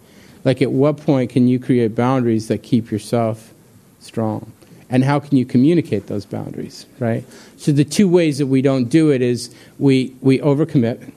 Like 0.44 0.62
at 0.62 0.72
what 0.72 0.98
point 0.98 1.30
can 1.32 1.48
you 1.48 1.60
create 1.60 1.96
boundaries 1.96 2.48
that 2.48 2.64
keep 2.64 2.92
yourself 2.92 3.54
strong? 4.00 4.52
and 4.90 5.04
how 5.04 5.20
can 5.20 5.38
you 5.38 5.46
communicate 5.46 6.08
those 6.08 6.26
boundaries, 6.26 6.86
right? 6.98 7.24
So 7.58 7.72
the 7.72 7.86
two 7.86 8.10
ways 8.10 8.40
that 8.40 8.48
we 8.48 8.62
don't 8.62 8.86
do 8.86 9.12
it 9.12 9.22
is 9.22 9.54
we, 9.78 10.16
we 10.22 10.40
overcommit 10.40 11.12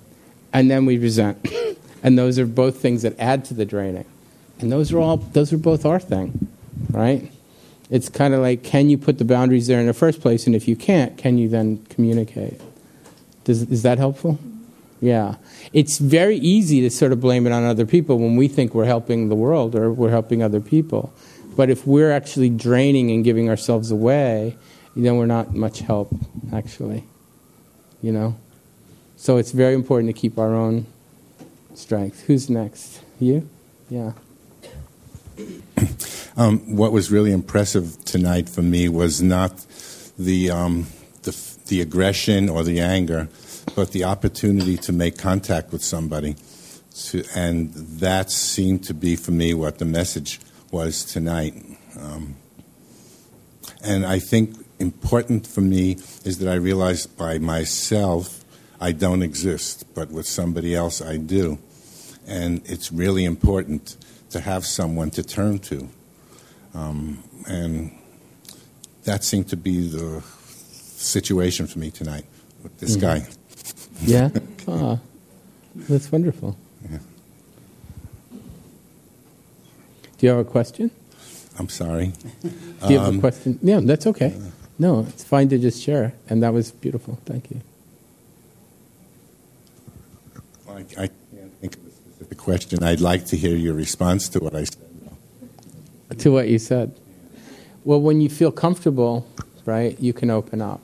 and 0.52 0.70
then 0.70 0.84
we 0.84 0.98
resent. 0.98 1.46
and 2.02 2.18
those 2.18 2.38
are 2.38 2.46
both 2.46 2.78
things 2.80 3.02
that 3.02 3.18
add 3.18 3.44
to 3.46 3.54
the 3.54 3.64
draining. 3.64 4.04
And 4.60 4.70
those 4.70 4.92
are 4.92 4.98
all 4.98 5.16
those 5.16 5.52
are 5.52 5.58
both 5.58 5.84
our 5.84 5.98
thing, 5.98 6.48
right? 6.90 7.32
It's 7.90 8.08
kind 8.08 8.34
of 8.34 8.40
like 8.40 8.62
can 8.62 8.90
you 8.90 8.98
put 8.98 9.18
the 9.18 9.24
boundaries 9.24 9.66
there 9.66 9.80
in 9.80 9.86
the 9.86 9.94
first 9.94 10.20
place 10.20 10.46
and 10.46 10.54
if 10.54 10.68
you 10.68 10.76
can't, 10.76 11.16
can 11.16 11.38
you 11.38 11.48
then 11.48 11.84
communicate? 11.86 12.60
Does, 13.44 13.62
is 13.62 13.82
that 13.82 13.98
helpful? 13.98 14.38
Yeah. 15.00 15.36
It's 15.72 15.98
very 15.98 16.36
easy 16.36 16.80
to 16.82 16.90
sort 16.90 17.12
of 17.12 17.20
blame 17.20 17.46
it 17.46 17.52
on 17.52 17.64
other 17.64 17.84
people 17.84 18.18
when 18.18 18.36
we 18.36 18.46
think 18.46 18.74
we're 18.74 18.84
helping 18.84 19.28
the 19.28 19.34
world 19.34 19.74
or 19.74 19.92
we're 19.92 20.10
helping 20.10 20.42
other 20.42 20.60
people. 20.60 21.12
But 21.56 21.70
if 21.70 21.86
we're 21.86 22.12
actually 22.12 22.50
draining 22.50 23.10
and 23.10 23.24
giving 23.24 23.48
ourselves 23.48 23.90
away, 23.90 24.56
then 24.94 25.16
we're 25.16 25.26
not 25.26 25.54
much 25.54 25.80
help, 25.80 26.14
actually. 26.52 27.04
You 28.00 28.12
know? 28.12 28.36
So 29.16 29.36
it's 29.36 29.52
very 29.52 29.74
important 29.74 30.14
to 30.14 30.18
keep 30.18 30.38
our 30.38 30.54
own 30.54 30.86
strength. 31.74 32.24
Who's 32.26 32.48
next? 32.48 33.00
You? 33.20 33.48
Yeah. 33.90 34.12
Um, 36.34 36.76
what 36.76 36.92
was 36.92 37.10
really 37.10 37.30
impressive 37.30 38.02
tonight 38.06 38.48
for 38.48 38.62
me 38.62 38.88
was 38.88 39.20
not 39.20 39.66
the, 40.18 40.50
um, 40.50 40.86
the, 41.24 41.32
the 41.72 41.80
aggression 41.80 42.50
or 42.50 42.62
the 42.62 42.80
anger, 42.80 43.26
but 43.74 43.92
the 43.92 44.04
opportunity 44.04 44.76
to 44.76 44.92
make 44.92 45.16
contact 45.16 45.72
with 45.72 45.82
somebody. 45.82 46.36
To, 47.04 47.24
and 47.34 47.72
that 47.72 48.30
seemed 48.30 48.84
to 48.84 48.92
be 48.92 49.16
for 49.16 49.30
me 49.30 49.54
what 49.54 49.78
the 49.78 49.86
message 49.86 50.38
was 50.70 51.02
tonight. 51.02 51.54
Um, 51.98 52.36
and 53.82 54.04
I 54.04 54.18
think 54.18 54.54
important 54.80 55.46
for 55.46 55.62
me 55.62 55.92
is 56.26 56.40
that 56.40 56.48
I 56.50 56.56
realize 56.56 57.06
by 57.06 57.38
myself 57.38 58.44
I 58.78 58.92
don't 58.92 59.22
exist, 59.22 59.94
but 59.94 60.10
with 60.10 60.26
somebody 60.26 60.74
else 60.74 61.00
I 61.00 61.16
do. 61.16 61.58
And 62.26 62.60
it's 62.66 62.92
really 62.92 63.24
important 63.24 63.96
to 64.28 64.40
have 64.40 64.66
someone 64.66 65.10
to 65.12 65.22
turn 65.22 65.58
to. 65.70 65.88
Um, 66.74 67.24
and 67.48 67.98
that 69.04 69.24
seemed 69.24 69.48
to 69.48 69.56
be 69.56 69.88
the 69.88 70.22
situation 71.02 71.66
for 71.66 71.78
me 71.78 71.90
tonight 71.90 72.24
with 72.62 72.78
this 72.80 72.96
mm-hmm. 72.96 73.00
guy. 73.00 73.26
Yeah? 74.02 74.30
oh, 74.68 75.00
that's 75.88 76.10
wonderful. 76.10 76.56
Yeah. 76.90 76.98
Do 80.18 80.26
you 80.26 80.28
have 80.28 80.38
a 80.38 80.44
question? 80.44 80.90
I'm 81.58 81.68
sorry. 81.68 82.12
Do 82.42 82.92
you 82.92 82.98
have 82.98 83.08
um, 83.08 83.18
a 83.18 83.20
question? 83.20 83.58
Yeah, 83.62 83.80
that's 83.82 84.06
okay. 84.06 84.34
No, 84.78 85.06
it's 85.08 85.24
fine 85.24 85.48
to 85.50 85.58
just 85.58 85.82
share. 85.82 86.14
And 86.28 86.42
that 86.42 86.52
was 86.52 86.72
beautiful. 86.72 87.18
Thank 87.24 87.50
you. 87.50 87.60
I, 90.68 90.78
I 90.78 91.06
can't 91.06 91.52
think 91.60 91.76
of 91.76 91.86
a 91.86 91.90
specific 91.90 92.38
question. 92.38 92.82
I'd 92.82 93.00
like 93.00 93.26
to 93.26 93.36
hear 93.36 93.54
your 93.54 93.74
response 93.74 94.28
to 94.30 94.40
what 94.40 94.54
I 94.54 94.64
said. 94.64 96.18
To 96.18 96.32
what 96.32 96.48
you 96.48 96.58
said. 96.58 96.94
Well, 97.84 98.00
when 98.00 98.20
you 98.20 98.28
feel 98.28 98.52
comfortable, 98.52 99.26
right, 99.64 99.98
you 100.00 100.12
can 100.12 100.30
open 100.30 100.60
up. 100.60 100.80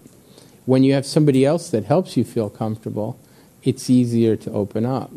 When 0.68 0.84
you 0.84 0.92
have 0.92 1.06
somebody 1.06 1.46
else 1.46 1.70
that 1.70 1.84
helps 1.84 2.16
you 2.16 2.24
feel 2.24 2.50
comfortable, 2.50 3.18
it's 3.62 3.88
easier 3.88 4.36
to 4.36 4.52
open 4.52 4.84
up 4.84 5.10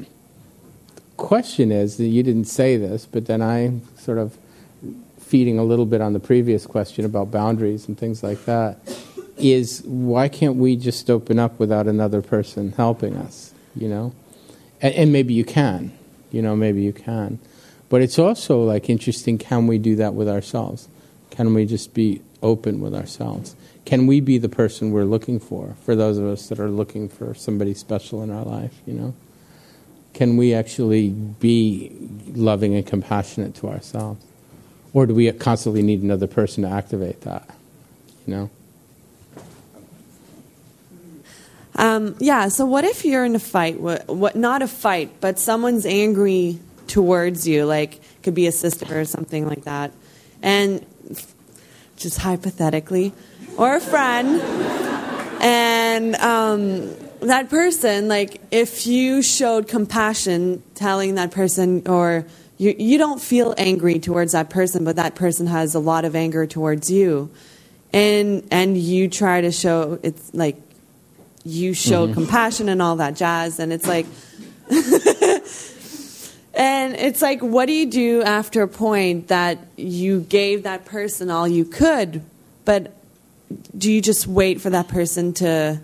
question 1.22 1.72
is 1.72 1.98
that 1.98 2.08
you 2.08 2.24
didn't 2.24 2.46
say 2.46 2.78
this, 2.78 3.06
but 3.06 3.28
then 3.28 3.44
I'm 3.44 3.84
sort 3.96 4.18
of 4.18 4.38
feeding 5.20 5.60
a 5.60 5.64
little 5.64 5.86
bit 5.86 6.02
on 6.02 6.14
the 6.14 6.20
previous 6.20 6.66
question 6.66 7.06
about 7.06 7.30
boundaries 7.30 7.88
and 7.88 7.98
things 7.98 8.24
like 8.24 8.44
that 8.46 8.80
is 9.38 9.84
why 9.86 10.28
can't 10.28 10.56
we 10.56 10.76
just 10.76 11.10
open 11.10 11.38
up 11.38 11.60
without 11.60 11.88
another 11.88 12.22
person 12.24 12.72
helping 12.72 13.16
us, 13.16 13.54
you 13.76 13.88
know? 13.88 14.14
and, 14.82 14.96
and 14.96 15.14
maybe 15.14 15.34
you 15.34 15.46
can, 15.46 15.92
you 16.32 16.42
know, 16.42 16.56
maybe 16.56 16.82
you 16.82 16.92
can. 16.92 17.40
But 17.88 18.02
it's 18.02 18.18
also 18.18 18.64
like 18.64 18.90
interesting. 18.90 19.38
Can 19.38 19.68
we 19.68 19.78
do 19.78 19.96
that 19.98 20.16
with 20.16 20.28
ourselves? 20.28 20.88
Can 21.30 21.54
we 21.54 21.66
just 21.66 21.94
be 21.94 22.22
open 22.42 22.82
with 22.82 22.96
ourselves? 22.96 23.56
Can 23.86 24.08
we 24.08 24.22
be 24.22 24.38
the 24.38 24.50
person 24.50 24.91
we're 24.91 25.06
looking 25.06 25.39
for? 25.39 25.76
For 25.84 25.96
those 25.96 26.17
of 26.17 26.26
us 26.26 26.50
that 26.50 26.60
are 26.60 26.70
looking 26.70 27.10
for 27.10 27.34
somebody 27.34 27.74
special 27.74 28.22
in 28.22 28.30
our 28.30 28.44
life, 28.44 28.80
you 28.86 28.94
know, 28.94 29.15
can 30.13 30.38
we 30.38 30.54
actually 30.54 31.10
be 31.10 31.91
loving 32.34 32.76
and 32.76 32.86
compassionate 32.86 33.56
to 33.56 33.70
ourselves, 33.70 34.24
or 34.94 35.06
do 35.06 35.15
we 35.15 35.32
constantly 35.32 35.82
need 35.82 36.02
another 36.04 36.28
person 36.28 36.63
to 36.63 36.70
activate 36.70 37.22
that? 37.22 37.50
You 38.28 38.34
know. 38.34 38.50
Um, 41.76 42.15
yeah. 42.20 42.50
So 42.50 42.65
what 42.65 42.84
if 42.84 43.06
you're 43.06 43.26
in 43.26 43.34
a 43.36 43.39
fight? 43.39 43.80
What, 43.80 44.08
what? 44.08 44.36
Not 44.36 44.62
a 44.62 44.67
fight, 44.67 45.22
but 45.22 45.39
someone's 45.39 45.86
angry 45.86 46.60
towards 46.88 47.48
you. 47.48 47.65
Like 47.65 48.00
could 48.22 48.36
be 48.36 48.46
a 48.46 48.52
sister 48.52 49.00
or 49.00 49.06
something 49.06 49.48
like 49.48 49.63
that, 49.63 49.91
and 50.44 50.86
just 51.96 52.17
hypothetically, 52.20 53.13
or 53.58 53.76
a 53.76 53.82
friend, 53.82 54.42
and 55.42 56.16
um, 56.16 56.94
that 57.22 57.50
person, 57.50 58.08
like 58.08 58.42
if 58.52 58.88
you 58.88 59.22
showed 59.22 59.68
compassion, 59.68 60.64
telling 60.76 61.16
that 61.16 61.32
person, 61.32 61.84
or 61.88 62.26
you 62.58 62.76
you 62.78 62.98
don't 62.98 63.22
feel 63.22 63.54
angry 63.58 64.00
towards 64.00 64.32
that 64.34 64.50
person, 64.50 64.84
but 64.84 64.96
that 64.96 65.16
person 65.16 65.48
has 65.48 65.76
a 65.76 65.80
lot 65.80 66.06
of 66.06 66.16
anger 66.16 66.46
towards 66.48 66.90
you, 66.90 67.30
and 67.94 68.48
and 68.52 68.78
you 68.78 69.08
try 69.08 69.42
to 69.42 69.52
show 69.52 70.00
it's 70.04 70.34
like 70.34 70.58
you 71.44 71.74
showed 71.74 72.12
Mhm. 72.12 72.14
compassion 72.14 72.70
and 72.70 72.82
all 72.84 72.98
that 72.98 73.16
jazz 73.16 73.60
and 73.60 73.74
it's 73.74 73.88
like 73.88 74.06
and 76.54 76.96
it's 76.96 77.20
like 77.22 77.42
what 77.42 77.66
do 77.66 77.74
you 77.74 77.88
do 77.88 78.22
after 78.22 78.62
a 78.62 78.68
point 78.68 79.28
that 79.30 79.58
you 79.76 80.22
gave 80.22 80.62
that 80.64 80.86
person 80.86 81.32
all 81.32 81.48
you 81.48 81.66
could 81.66 82.22
but 82.64 82.94
do 83.78 83.92
you 83.92 84.02
just 84.02 84.28
wait 84.28 84.62
for 84.62 84.70
that 84.70 84.88
person 84.88 85.34
to 85.34 85.80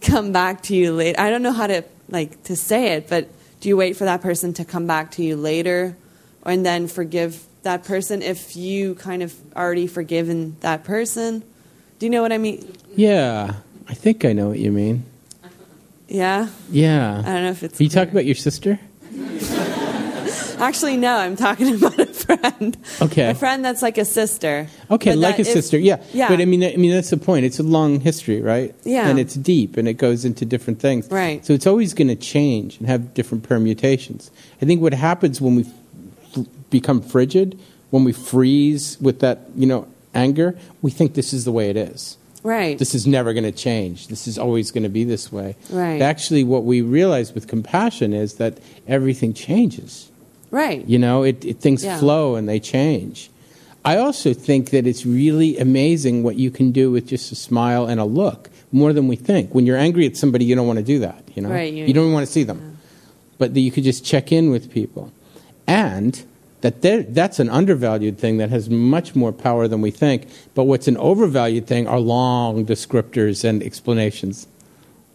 come 0.00 0.32
back 0.32 0.62
to 0.62 0.74
you 0.76 0.92
later 0.92 1.20
i 1.20 1.30
don't 1.30 1.42
know 1.42 1.52
how 1.52 1.66
to 1.66 1.82
like 2.08 2.42
to 2.44 2.54
say 2.56 2.92
it 2.92 3.08
but 3.08 3.28
do 3.60 3.68
you 3.68 3.76
wait 3.76 3.96
for 3.96 4.04
that 4.04 4.20
person 4.20 4.52
to 4.52 4.64
come 4.64 4.86
back 4.86 5.10
to 5.12 5.22
you 5.22 5.36
later 5.36 5.96
and 6.44 6.64
then 6.66 6.86
forgive 6.88 7.42
that 7.62 7.84
person 7.84 8.22
if 8.22 8.56
you 8.56 8.94
kind 8.96 9.22
of 9.22 9.32
already 9.54 9.86
forgiven 9.86 10.56
that 10.60 10.82
person 10.84 11.42
do 11.98 12.06
you 12.06 12.10
know 12.10 12.22
what 12.22 12.32
i 12.32 12.38
mean 12.38 12.58
Yeah, 12.96 13.54
I 13.88 13.94
think 13.94 14.24
I 14.24 14.32
know 14.32 14.48
what 14.48 14.58
you 14.58 14.72
mean. 14.72 15.04
yeah 16.08 16.48
Yeah. 16.70 17.22
I 17.24 17.32
don't 17.32 17.42
know 17.44 17.50
if 17.50 17.62
it's 17.62 17.80
Are 17.80 17.84
you 17.84 17.88
talking 17.90 18.10
about 18.12 18.26
your 18.26 18.34
sister? 18.34 18.78
Actually, 20.58 20.96
no. 20.96 21.16
I'm 21.16 21.34
talking 21.36 21.74
about 21.74 21.98
a 21.98 22.11
friend. 22.24 22.76
Okay. 23.00 23.30
A 23.30 23.34
friend 23.34 23.64
that's 23.64 23.82
like 23.82 23.98
a 23.98 24.04
sister. 24.04 24.68
Okay, 24.90 25.10
But 25.10 25.18
like 25.18 25.38
a 25.38 25.42
if- 25.42 25.48
sister, 25.48 25.78
yeah. 25.78 26.02
Yeah. 26.12 26.28
But 26.28 26.40
I 26.40 26.44
mean, 26.44 26.62
I 26.64 26.76
mean 26.76 26.90
that's 26.92 27.10
the 27.10 27.16
point. 27.16 27.44
It's 27.44 27.58
a 27.58 27.62
long 27.62 28.00
history, 28.00 28.40
right? 28.40 28.74
Yeah. 28.84 29.08
And 29.08 29.18
it's 29.18 29.34
deep, 29.34 29.76
and 29.76 29.86
it 29.88 29.94
goes 29.94 30.24
into 30.24 30.44
different 30.44 30.80
things. 30.80 31.08
Right. 31.10 31.44
So 31.44 31.52
it's 31.52 31.66
always 31.66 31.94
going 31.94 32.08
to 32.08 32.16
change 32.16 32.78
and 32.78 32.86
have 32.88 33.14
different 33.14 33.44
permutations. 33.44 34.30
I 34.60 34.64
think 34.66 34.80
what 34.80 34.94
happens 34.94 35.40
when 35.40 35.56
we 35.56 35.62
f- 36.36 36.46
become 36.70 37.00
frigid, 37.02 37.58
when 37.90 38.04
we 38.04 38.12
freeze 38.12 38.98
with 39.00 39.20
that, 39.20 39.40
you 39.56 39.66
know, 39.66 39.86
anger, 40.14 40.56
we 40.82 40.90
think 40.90 41.14
this 41.14 41.32
is 41.32 41.44
the 41.44 41.52
way 41.52 41.70
it 41.70 41.76
is. 41.76 42.16
Right. 42.44 42.76
This 42.76 42.92
is 42.94 43.06
never 43.06 43.32
going 43.34 43.44
to 43.44 43.52
change. 43.52 44.08
This 44.08 44.26
is 44.26 44.36
always 44.36 44.72
going 44.72 44.82
to 44.82 44.88
be 44.88 45.04
this 45.04 45.30
way. 45.30 45.54
Right. 45.70 45.98
But 46.00 46.04
actually, 46.06 46.42
what 46.42 46.64
we 46.64 46.80
realize 46.82 47.32
with 47.32 47.46
compassion 47.46 48.12
is 48.12 48.34
that 48.34 48.58
everything 48.88 49.32
changes. 49.32 50.10
Right. 50.52 50.86
You 50.86 50.98
know, 51.00 51.24
it, 51.24 51.44
it 51.44 51.58
things 51.60 51.82
Yeah. 51.82 51.98
flow 51.98 52.36
and 52.36 52.48
they 52.48 52.60
change. 52.60 53.30
I 53.84 53.96
also 53.96 54.32
think 54.32 54.70
that 54.70 54.86
it's 54.86 55.04
really 55.04 55.58
amazing 55.58 56.22
what 56.22 56.36
you 56.36 56.52
can 56.52 56.70
do 56.70 56.92
with 56.92 57.08
just 57.08 57.32
a 57.32 57.34
smile 57.34 57.86
and 57.86 57.98
a 57.98 58.04
look, 58.04 58.48
more 58.70 58.92
than 58.92 59.08
we 59.08 59.16
think. 59.16 59.52
When 59.54 59.66
you're 59.66 59.76
angry 59.78 60.06
at 60.06 60.16
somebody, 60.16 60.44
you 60.44 60.54
don't 60.54 60.68
want 60.68 60.78
to 60.78 60.84
do 60.84 61.00
that. 61.00 61.24
You 61.34 61.42
know, 61.42 61.48
Right, 61.48 61.72
you- 61.72 61.86
you 61.86 61.92
don't 61.92 62.12
want 62.12 62.24
to 62.24 62.32
see 62.32 62.44
them, 62.44 62.78
but 63.38 63.54
that 63.54 63.60
you 63.60 63.72
could 63.72 63.82
just 63.82 64.04
check 64.04 64.30
in 64.30 64.50
with 64.50 64.70
people, 64.70 65.10
and 65.66 66.22
that 66.60 66.80
that's 67.12 67.40
an 67.40 67.48
undervalued 67.50 68.18
thing 68.18 68.36
that 68.36 68.50
has 68.50 68.70
much 68.70 69.16
more 69.16 69.32
power 69.32 69.66
than 69.66 69.80
we 69.80 69.90
think. 69.90 70.28
But 70.54 70.64
what's 70.64 70.86
an 70.86 70.96
overvalued 70.98 71.66
thing 71.66 71.88
are 71.88 71.98
long 71.98 72.64
descriptors 72.64 73.42
and 73.42 73.64
explanations 73.64 74.46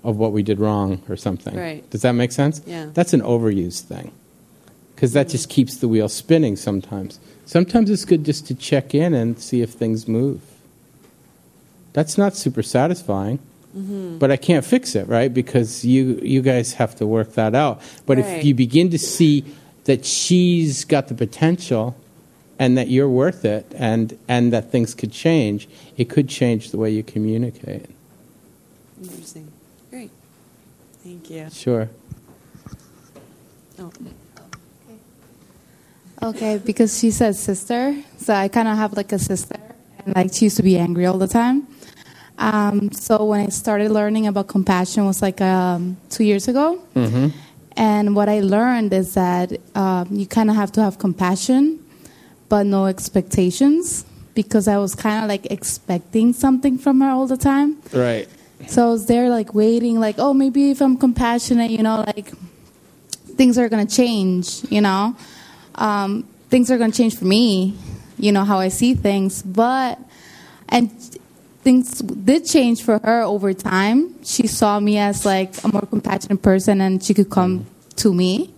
of 0.03 0.17
what 0.17 0.33
we 0.33 0.43
did 0.43 0.59
wrong 0.59 1.01
or 1.07 1.15
something. 1.15 1.55
Right. 1.55 1.89
Does 1.89 2.01
that 2.01 2.11
make 2.13 2.33
sense? 2.33 2.59
Yeah. 2.67 2.87
That's 2.93 3.13
an 3.13 3.21
overused 3.21 3.81
thing 3.83 4.11
because 4.97 5.13
that 5.13 5.29
just 5.29 5.47
keeps 5.47 5.77
the 5.77 5.87
wheel 5.87 6.09
spinning 6.09 6.55
sometimes. 6.55 7.19
Sometimes 7.45 7.87
it's 7.91 8.03
good 8.03 8.25
just 8.25 8.47
to 8.47 8.55
check 8.55 8.95
in 8.95 9.13
and 9.13 9.37
see 9.39 9.61
if 9.61 9.69
things 9.69 10.07
move. 10.07 10.41
That's 11.93 12.17
not 12.17 12.35
super 12.35 12.63
satisfying, 12.63 13.37
Mhm. 13.77 14.17
but 14.17 14.31
I 14.31 14.37
can't 14.37 14.65
fix 14.65 14.95
it, 14.95 15.07
right? 15.07 15.31
Because 15.31 15.85
you 15.85 16.19
you 16.23 16.41
guys 16.41 16.73
have 16.73 16.95
to 16.95 17.05
work 17.05 17.33
that 17.35 17.53
out. 17.53 17.79
But 18.07 18.17
Right. 18.17 18.39
if 18.39 18.43
you 18.43 18.55
begin 18.55 18.89
to 18.89 18.97
see 18.97 19.43
that 19.83 20.03
she's 20.03 20.83
got 20.83 21.09
the 21.09 21.13
potential 21.13 21.95
and 22.57 22.75
that 22.75 22.89
you're 22.89 23.07
worth 23.23 23.45
it 23.45 23.65
and 23.77 24.17
and 24.27 24.51
that 24.51 24.71
things 24.71 24.95
could 24.95 25.11
change, 25.11 25.69
it 25.95 26.09
could 26.09 26.27
change 26.27 26.71
the 26.71 26.77
way 26.79 26.89
you 26.89 27.03
communicate. 27.03 27.85
Interesting. 28.99 29.47
Great. 29.91 30.09
Thank 31.03 31.29
you. 31.29 31.45
Sure. 31.53 31.89
Oh. 33.77 33.91
Okay, 36.21 36.57
because 36.63 36.97
she 36.97 37.11
said 37.11 37.35
sister, 37.35 37.95
so 38.17 38.33
I 38.33 38.47
kind 38.47 38.67
of 38.67 38.75
have 38.77 38.93
like 38.93 39.11
a 39.11 39.19
sister, 39.19 39.59
and 40.05 40.15
like 40.15 40.33
she 40.33 40.45
used 40.45 40.57
to 40.57 40.63
be 40.63 40.77
angry 40.77 41.05
all 41.05 41.17
the 41.17 41.27
time. 41.27 41.67
Um, 42.39 42.91
so 42.91 43.23
when 43.25 43.41
I 43.45 43.49
started 43.49 43.91
learning 43.91 44.27
about 44.27 44.47
compassion 44.47 45.05
was 45.05 45.21
like 45.21 45.41
um, 45.41 45.97
two 46.09 46.23
years 46.23 46.47
ago, 46.47 46.81
Mm-hmm. 46.95 47.27
and 47.75 48.15
what 48.15 48.29
I 48.29 48.39
learned 48.39 48.93
is 48.93 49.13
that 49.13 49.53
um, 49.75 50.07
you 50.11 50.25
kind 50.25 50.49
of 50.49 50.55
have 50.55 50.71
to 50.73 50.81
have 50.81 50.97
compassion, 50.97 51.79
but 52.49 52.65
no 52.65 52.87
expectations, 52.87 54.03
because 54.33 54.67
I 54.67 54.77
was 54.77 54.95
kind 54.95 55.23
of 55.23 55.29
like 55.29 55.51
expecting 55.51 56.33
something 56.33 56.77
from 56.79 57.01
her 57.01 57.09
all 57.09 57.27
the 57.27 57.37
time. 57.37 57.77
Right. 57.93 58.27
So 58.67 58.87
I 58.87 58.89
was 58.89 59.05
there 59.05 59.29
like 59.29 59.53
waiting, 59.53 59.99
like, 59.99 60.15
oh, 60.17 60.33
maybe 60.33 60.71
if 60.71 60.81
I'm 60.81 60.97
compassionate, 60.97 61.69
you 61.69 61.83
know, 61.83 62.03
like 62.07 62.31
things 63.37 63.59
are 63.59 63.69
going 63.69 63.85
to 63.85 63.95
change, 63.95 64.63
you 64.71 64.81
know. 64.81 65.15
Um, 65.77 66.27
things 66.49 66.71
are 66.71 66.77
going 66.77 66.91
to 66.91 66.97
change 66.97 67.17
for 67.17 67.25
me, 67.25 67.77
you 68.17 68.31
know, 68.31 68.43
how 68.43 68.59
I 68.59 68.69
see 68.69 68.93
things. 68.95 69.41
But, 69.41 69.99
and 70.69 70.89
things 71.61 71.99
did 71.99 72.45
change 72.45 72.83
for 72.83 72.99
her 72.99 73.21
over 73.21 73.53
time. 73.53 74.23
She 74.23 74.47
saw 74.47 74.79
me 74.79 74.97
as 74.97 75.25
like 75.25 75.63
a 75.63 75.67
more 75.67 75.81
compassionate 75.81 76.41
person 76.41 76.81
and 76.81 77.03
she 77.03 77.13
could 77.13 77.29
come 77.29 77.65
to 77.97 78.13
me. 78.13 78.53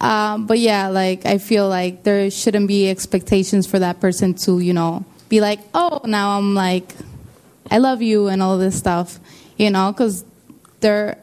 Um, 0.00 0.46
but 0.46 0.58
yeah, 0.58 0.88
like 0.88 1.24
I 1.24 1.38
feel 1.38 1.68
like 1.68 2.02
there 2.02 2.30
shouldn't 2.30 2.68
be 2.68 2.90
expectations 2.90 3.66
for 3.66 3.78
that 3.78 4.00
person 4.00 4.34
to, 4.44 4.60
you 4.60 4.74
know, 4.74 5.04
be 5.28 5.40
like, 5.40 5.60
oh, 5.72 6.02
now 6.04 6.36
I'm 6.36 6.54
like, 6.54 6.94
I 7.70 7.78
love 7.78 8.02
you 8.02 8.28
and 8.28 8.42
all 8.42 8.58
this 8.58 8.76
stuff, 8.76 9.18
you 9.56 9.70
know, 9.70 9.92
because 9.92 10.24
they're 10.80 11.18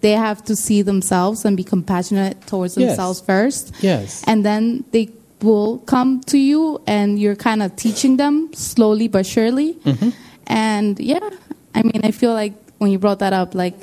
they 0.00 0.12
have 0.12 0.44
to 0.44 0.54
see 0.56 0.82
themselves 0.82 1.44
and 1.44 1.56
be 1.56 1.64
compassionate 1.64 2.46
towards 2.46 2.76
Yes. 2.76 2.90
themselves 2.90 3.20
first, 3.20 3.72
Yes. 3.80 4.22
and 4.26 4.44
then 4.44 4.84
they 4.92 5.08
will 5.42 5.78
come 5.86 6.20
to 6.26 6.38
you, 6.38 6.80
and 6.86 7.18
you're 7.18 7.36
kind 7.36 7.62
of 7.62 7.74
teaching 7.76 8.16
them 8.16 8.50
slowly 8.54 9.08
but 9.08 9.26
surely. 9.26 9.74
Mm-hmm. 9.84 10.10
And 10.46 10.98
yeah, 11.00 11.28
I 11.74 11.82
mean, 11.82 12.00
I 12.04 12.10
feel 12.10 12.32
like 12.32 12.54
when 12.78 12.90
you 12.90 12.98
brought 12.98 13.18
that 13.20 13.32
up, 13.32 13.54
like 13.54 13.76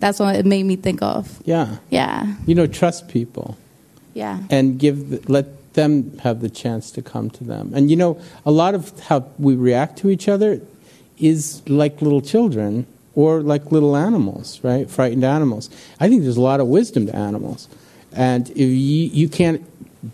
that's 0.00 0.18
what 0.20 0.36
it 0.36 0.46
made 0.46 0.64
me 0.64 0.76
think 0.76 1.02
of. 1.02 1.40
Yeah. 1.44 1.76
Yeah, 1.90 2.34
You 2.46 2.54
know, 2.54 2.66
trust 2.66 3.08
people. 3.08 3.56
yeah, 4.14 4.38
and 4.50 4.78
give 4.78 5.10
the, 5.10 5.20
let 5.32 5.46
them 5.74 6.18
have 6.22 6.40
the 6.40 6.50
chance 6.50 6.90
to 6.92 7.02
come 7.02 7.30
to 7.30 7.44
them. 7.44 7.72
And 7.74 7.90
you 7.90 7.96
know, 7.96 8.18
a 8.44 8.50
lot 8.50 8.74
of 8.74 8.98
how 9.08 9.24
we 9.38 9.54
react 9.54 9.98
to 9.98 10.10
each 10.10 10.26
other 10.28 10.60
is 11.18 11.62
like 11.68 12.00
little 12.02 12.20
children 12.22 12.86
or 13.14 13.40
like 13.40 13.72
little 13.72 13.96
animals, 13.96 14.60
right? 14.62 14.88
Frightened 14.90 15.24
animals. 15.24 15.70
I 15.98 16.08
think 16.08 16.22
there's 16.22 16.36
a 16.36 16.40
lot 16.40 16.60
of 16.60 16.66
wisdom 16.68 17.06
to 17.06 17.16
animals, 17.16 17.68
and 18.12 18.48
if 18.50 18.58
you 18.58 18.66
you 18.66 19.28
can't 19.28 19.64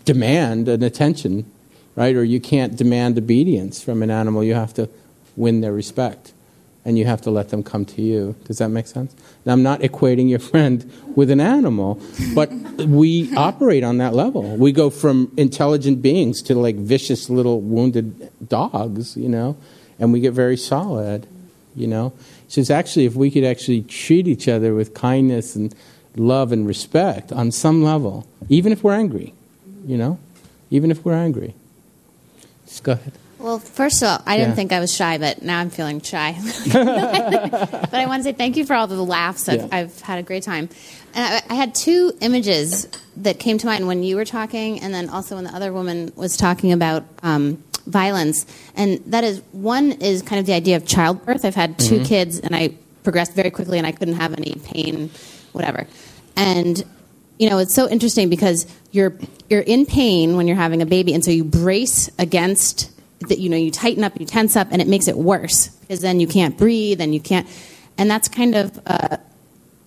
demand 0.05 0.67
an 0.67 0.83
attention, 0.83 1.49
right? 1.95 2.15
Or 2.15 2.23
you 2.23 2.39
can't 2.39 2.75
demand 2.75 3.17
obedience 3.17 3.81
from 3.81 4.03
an 4.03 4.11
animal. 4.11 4.43
You 4.43 4.53
have 4.53 4.73
to 4.75 4.89
win 5.35 5.61
their 5.61 5.73
respect. 5.73 6.33
And 6.85 6.97
you 6.97 7.03
have 7.03 7.21
to 7.23 7.31
let 7.31 7.49
them 7.49 7.63
come 7.63 7.83
to 7.83 8.01
you. 8.01 8.35
Does 8.45 8.59
that 8.59 8.69
make 8.69 8.87
sense? 8.87 9.13
Now, 9.45 9.51
I'm 9.51 9.63
not 9.63 9.81
equating 9.81 10.29
your 10.29 10.39
friend 10.39 10.89
with 11.17 11.29
an 11.29 11.41
animal, 11.41 12.01
but 12.33 12.49
we 12.77 13.35
operate 13.35 13.83
on 13.83 13.97
that 13.97 14.13
level. 14.13 14.55
We 14.55 14.71
go 14.71 14.89
from 14.89 15.33
intelligent 15.35 16.01
beings 16.01 16.41
to 16.43 16.55
like 16.55 16.77
vicious 16.77 17.29
little 17.29 17.59
wounded 17.59 18.31
dogs, 18.47 19.17
you 19.17 19.27
know, 19.27 19.57
and 19.99 20.13
we 20.13 20.21
get 20.21 20.31
very 20.31 20.55
solid, 20.55 21.27
you 21.75 21.87
know. 21.87 22.13
It's 22.55 22.69
actually, 22.69 23.05
if 23.05 23.15
we 23.15 23.29
could 23.29 23.43
actually 23.43 23.81
treat 23.83 24.27
each 24.27 24.47
other 24.47 24.73
with 24.73 24.93
kindness 24.93 25.55
and 25.55 25.75
love 26.15 26.51
and 26.51 26.65
respect 26.67 27.31
on 27.31 27.51
some 27.51 27.83
level, 27.83 28.25
even 28.49 28.71
if 28.71 28.83
we're 28.83 28.95
angry, 28.95 29.33
you 29.85 29.97
know, 29.97 30.17
even 30.71 30.89
if 30.89 31.05
we're 31.05 31.13
angry. 31.13 31.53
Just 32.65 32.83
go 32.83 32.93
ahead. 32.93 33.13
Well, 33.39 33.59
first 33.59 34.01
of 34.01 34.09
all, 34.09 34.23
I 34.25 34.37
didn't 34.37 34.55
think 34.55 34.71
I 34.71 34.79
was 34.79 34.91
shy, 34.91 35.19
but 35.19 35.43
now 35.43 35.59
I'm 35.59 35.69
feeling 35.69 36.01
shy. 36.01 36.35
but 36.73 37.93
I 37.93 38.05
want 38.07 38.21
to 38.21 38.23
say 38.23 38.33
thank 38.33 38.57
you 38.57 38.65
for 38.65 38.73
all 38.73 38.87
the 38.87 39.01
laughs. 39.01 39.47
I've, 39.47 39.61
Yeah. 39.61 39.67
I've 39.71 40.01
had 40.01 40.17
a 40.17 40.23
great 40.23 40.41
time. 40.41 40.69
And 41.13 41.35
I, 41.35 41.53
I 41.53 41.55
had 41.55 41.75
two 41.75 42.13
images 42.19 42.87
that 43.17 43.37
came 43.37 43.59
to 43.59 43.67
mind 43.67 43.85
when 43.85 44.01
you 44.01 44.15
were 44.15 44.25
talking, 44.25 44.79
and 44.79 44.91
then 44.91 45.09
also 45.09 45.35
when 45.35 45.43
the 45.43 45.53
other 45.53 45.71
woman 45.71 46.11
was 46.15 46.35
talking 46.35 46.71
about 46.71 47.05
um, 47.21 47.63
violence. 47.87 48.45
And 48.75 49.01
that 49.07 49.23
is 49.23 49.41
one 49.51 49.93
is 49.93 50.21
kind 50.21 50.39
of 50.39 50.45
the 50.45 50.53
idea 50.53 50.75
of 50.75 50.85
childbirth. 50.85 51.43
I've 51.45 51.55
had 51.55 51.79
2 51.79 51.99
Mhm. 51.99 52.05
kids, 52.05 52.39
and 52.39 52.55
I 52.55 52.71
progressed 53.03 53.33
very 53.33 53.49
quickly, 53.49 53.77
and 53.77 53.87
I 53.87 53.91
couldn't 53.91 54.15
have 54.15 54.33
any 54.33 54.55
pain, 54.65 55.09
whatever. 55.53 55.87
And 56.35 56.83
you 57.39 57.47
know, 57.49 57.59
it's 57.59 57.73
so 57.75 57.87
interesting 57.87 58.29
because 58.29 58.65
you're 58.91 59.13
you're 59.49 59.61
in 59.61 59.85
pain 59.85 60.35
when 60.37 60.47
you're 60.47 60.57
having 60.57 60.81
a 60.81 60.85
baby, 60.85 61.13
and 61.13 61.23
so 61.23 61.31
you 61.31 61.43
brace 61.43 62.09
against 62.17 62.89
that. 63.29 63.39
You 63.39 63.49
know, 63.49 63.57
you 63.57 63.71
tighten 63.71 64.03
up, 64.03 64.19
you 64.19 64.25
tense 64.25 64.55
up, 64.55 64.67
and 64.71 64.81
it 64.81 64.87
makes 64.87 65.07
it 65.07 65.17
worse 65.17 65.69
because 65.81 66.01
then 66.01 66.19
you 66.19 66.27
can't 66.27 66.57
breathe 66.57 66.99
and 66.99 67.13
you 67.13 67.19
can't. 67.19 67.47
And 67.97 68.09
that's 68.11 68.27
kind 68.27 68.55
of, 68.55 68.79
uh, 68.85 69.17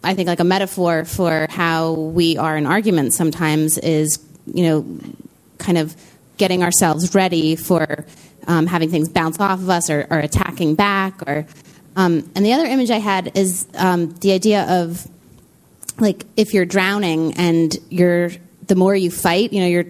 I 0.03 0.15
think, 0.15 0.29
like 0.29 0.41
a 0.41 0.45
metaphor 0.45 1.05
for 1.05 1.47
how 1.51 1.93
we 1.93 2.37
are 2.39 2.57
in 2.57 2.67
arguments. 2.67 3.17
Sometimes 3.17 3.79
is 3.79 4.19
you 4.53 4.65
know, 4.65 4.85
kind 5.59 5.79
of 5.79 5.95
getting 6.41 6.63
ourselves 6.65 7.15
ready 7.15 7.55
for 7.55 8.05
um, 8.49 8.67
having 8.67 8.91
things 8.91 9.09
bounce 9.09 9.39
off 9.39 9.61
of 9.61 9.69
us 9.71 9.91
or, 9.91 10.07
or 10.11 10.19
attacking 10.19 10.75
back. 10.75 11.15
Or 11.29 11.47
um, 11.95 12.29
and 12.35 12.45
the 12.45 12.53
other 12.55 12.65
image 12.67 12.91
I 12.91 12.99
had 12.99 13.37
is 13.37 13.67
um, 13.77 14.13
the 14.25 14.33
idea 14.33 14.65
of 14.83 15.07
like 15.99 16.25
if 16.37 16.55
you're 16.55 16.65
drowning 16.65 17.35
and 17.37 17.77
you're 17.91 18.31
the 18.67 18.75
more 18.77 18.95
you 18.95 19.11
fight 19.11 19.53
you 19.53 19.61
know 19.61 19.67
you're 19.67 19.85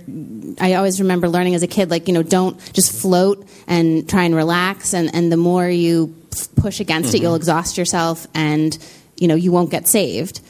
i 0.61 0.73
always 0.75 1.01
remember 1.01 1.29
learning 1.29 1.55
as 1.55 1.63
a 1.63 1.67
kid 1.67 1.91
like 1.91 2.09
you 2.09 2.15
know 2.15 2.23
don't 2.23 2.57
just 2.73 2.91
float 3.03 3.47
and 3.67 4.09
try 4.09 4.25
and 4.25 4.35
relax 4.35 4.95
and 4.95 5.15
and 5.15 5.31
the 5.31 5.37
more 5.37 5.69
you 5.69 6.13
push 6.57 6.81
against 6.81 7.15
it 7.15 7.19
Mhm. 7.19 7.23
you'll 7.23 7.35
exhaust 7.35 7.77
yourself 7.77 8.27
and 8.35 8.77
you 9.19 9.29
know 9.29 9.35
you 9.35 9.53
won't 9.53 9.71
get 9.71 9.87
saved 9.87 10.41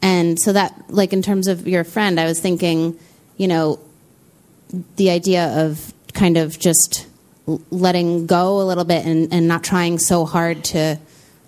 and 0.00 0.40
so 0.40 0.54
that 0.54 0.72
like 0.88 1.12
in 1.12 1.20
terms 1.20 1.46
of 1.46 1.68
your 1.68 1.84
friend 1.84 2.18
i 2.18 2.24
was 2.24 2.40
thinking 2.40 2.98
you 3.36 3.48
know 3.48 3.78
the 4.96 5.10
idea 5.10 5.66
of 5.66 5.92
kind 6.12 6.36
of 6.36 6.58
just 6.58 7.06
letting 7.70 8.26
go 8.26 8.60
a 8.60 8.64
little 8.64 8.84
bit 8.84 9.04
and, 9.04 9.32
and 9.32 9.46
not 9.48 9.62
trying 9.62 9.98
so 9.98 10.24
hard 10.24 10.64
to 10.64 10.98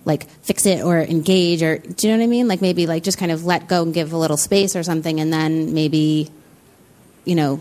like 0.04 0.28
fix 0.42 0.66
it 0.66 0.84
or 0.84 1.00
engage 1.00 1.62
or 1.62 1.78
do 1.78 2.06
you 2.06 2.12
know 2.12 2.18
what 2.18 2.24
I 2.24 2.28
mean? 2.28 2.48
Like 2.48 2.60
maybe 2.60 2.86
like 2.86 3.02
just 3.02 3.18
kind 3.18 3.32
of 3.32 3.44
let 3.44 3.66
go 3.66 3.82
and 3.82 3.94
give 3.94 4.12
a 4.12 4.16
little 4.16 4.36
space 4.36 4.76
or 4.76 4.82
something 4.82 5.20
and 5.20 5.32
then 5.32 5.74
maybe 5.74 6.30
you 7.24 7.34
know 7.34 7.60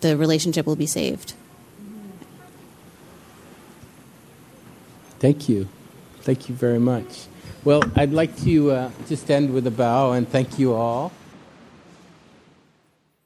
the 0.00 0.16
relationship 0.16 0.66
will 0.66 0.76
be 0.76 0.86
saved. 0.86 1.34
Thank 5.18 5.48
you. 5.48 5.68
Thank 6.20 6.48
you 6.48 6.54
very 6.54 6.78
much. 6.78 7.26
Well, 7.64 7.82
I'd 7.96 8.12
like 8.12 8.36
to 8.44 8.70
uh, 8.70 8.90
just 9.08 9.30
end 9.30 9.52
with 9.52 9.66
a 9.66 9.70
bow 9.70 10.12
and 10.12 10.28
thank 10.28 10.58
you 10.58 10.74
all. 10.74 11.12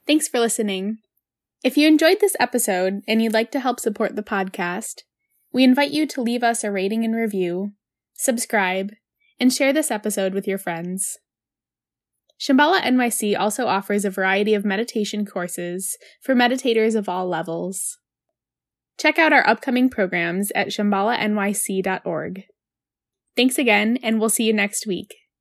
Thanks 0.06 0.28
for 0.28 0.38
listening. 0.38 0.98
If 1.64 1.76
you 1.76 1.88
enjoyed 1.88 2.18
this 2.20 2.36
episode 2.38 3.02
and 3.08 3.20
you'd 3.20 3.32
like 3.32 3.50
to 3.50 3.60
help 3.60 3.80
support 3.80 4.14
the 4.14 4.22
podcast, 4.22 5.02
we 5.52 5.64
invite 5.64 5.90
you 5.90 6.06
to 6.06 6.22
leave 6.22 6.44
us 6.44 6.62
a 6.62 6.70
rating 6.70 7.04
and 7.04 7.16
review, 7.16 7.72
subscribe, 8.14 8.92
and 9.40 9.52
share 9.52 9.72
this 9.72 9.90
episode 9.90 10.34
with 10.34 10.46
your 10.46 10.58
friends. 10.58 11.18
Shambhala 12.40 12.80
NYC 12.82 13.36
also 13.38 13.66
offers 13.66 14.04
a 14.04 14.10
variety 14.10 14.54
of 14.54 14.64
meditation 14.64 15.26
courses 15.26 15.96
for 16.22 16.34
meditators 16.34 16.94
of 16.94 17.08
all 17.08 17.26
levels. 17.26 17.98
Check 18.98 19.18
out 19.18 19.32
our 19.32 19.46
upcoming 19.46 19.90
programs 19.90 20.52
at 20.54 20.68
shambhalanyc.org. 20.68 22.44
Thanks 23.36 23.58
again, 23.58 23.98
and 24.02 24.20
we'll 24.20 24.28
see 24.28 24.44
you 24.44 24.52
next 24.52 24.86
week. 24.86 25.14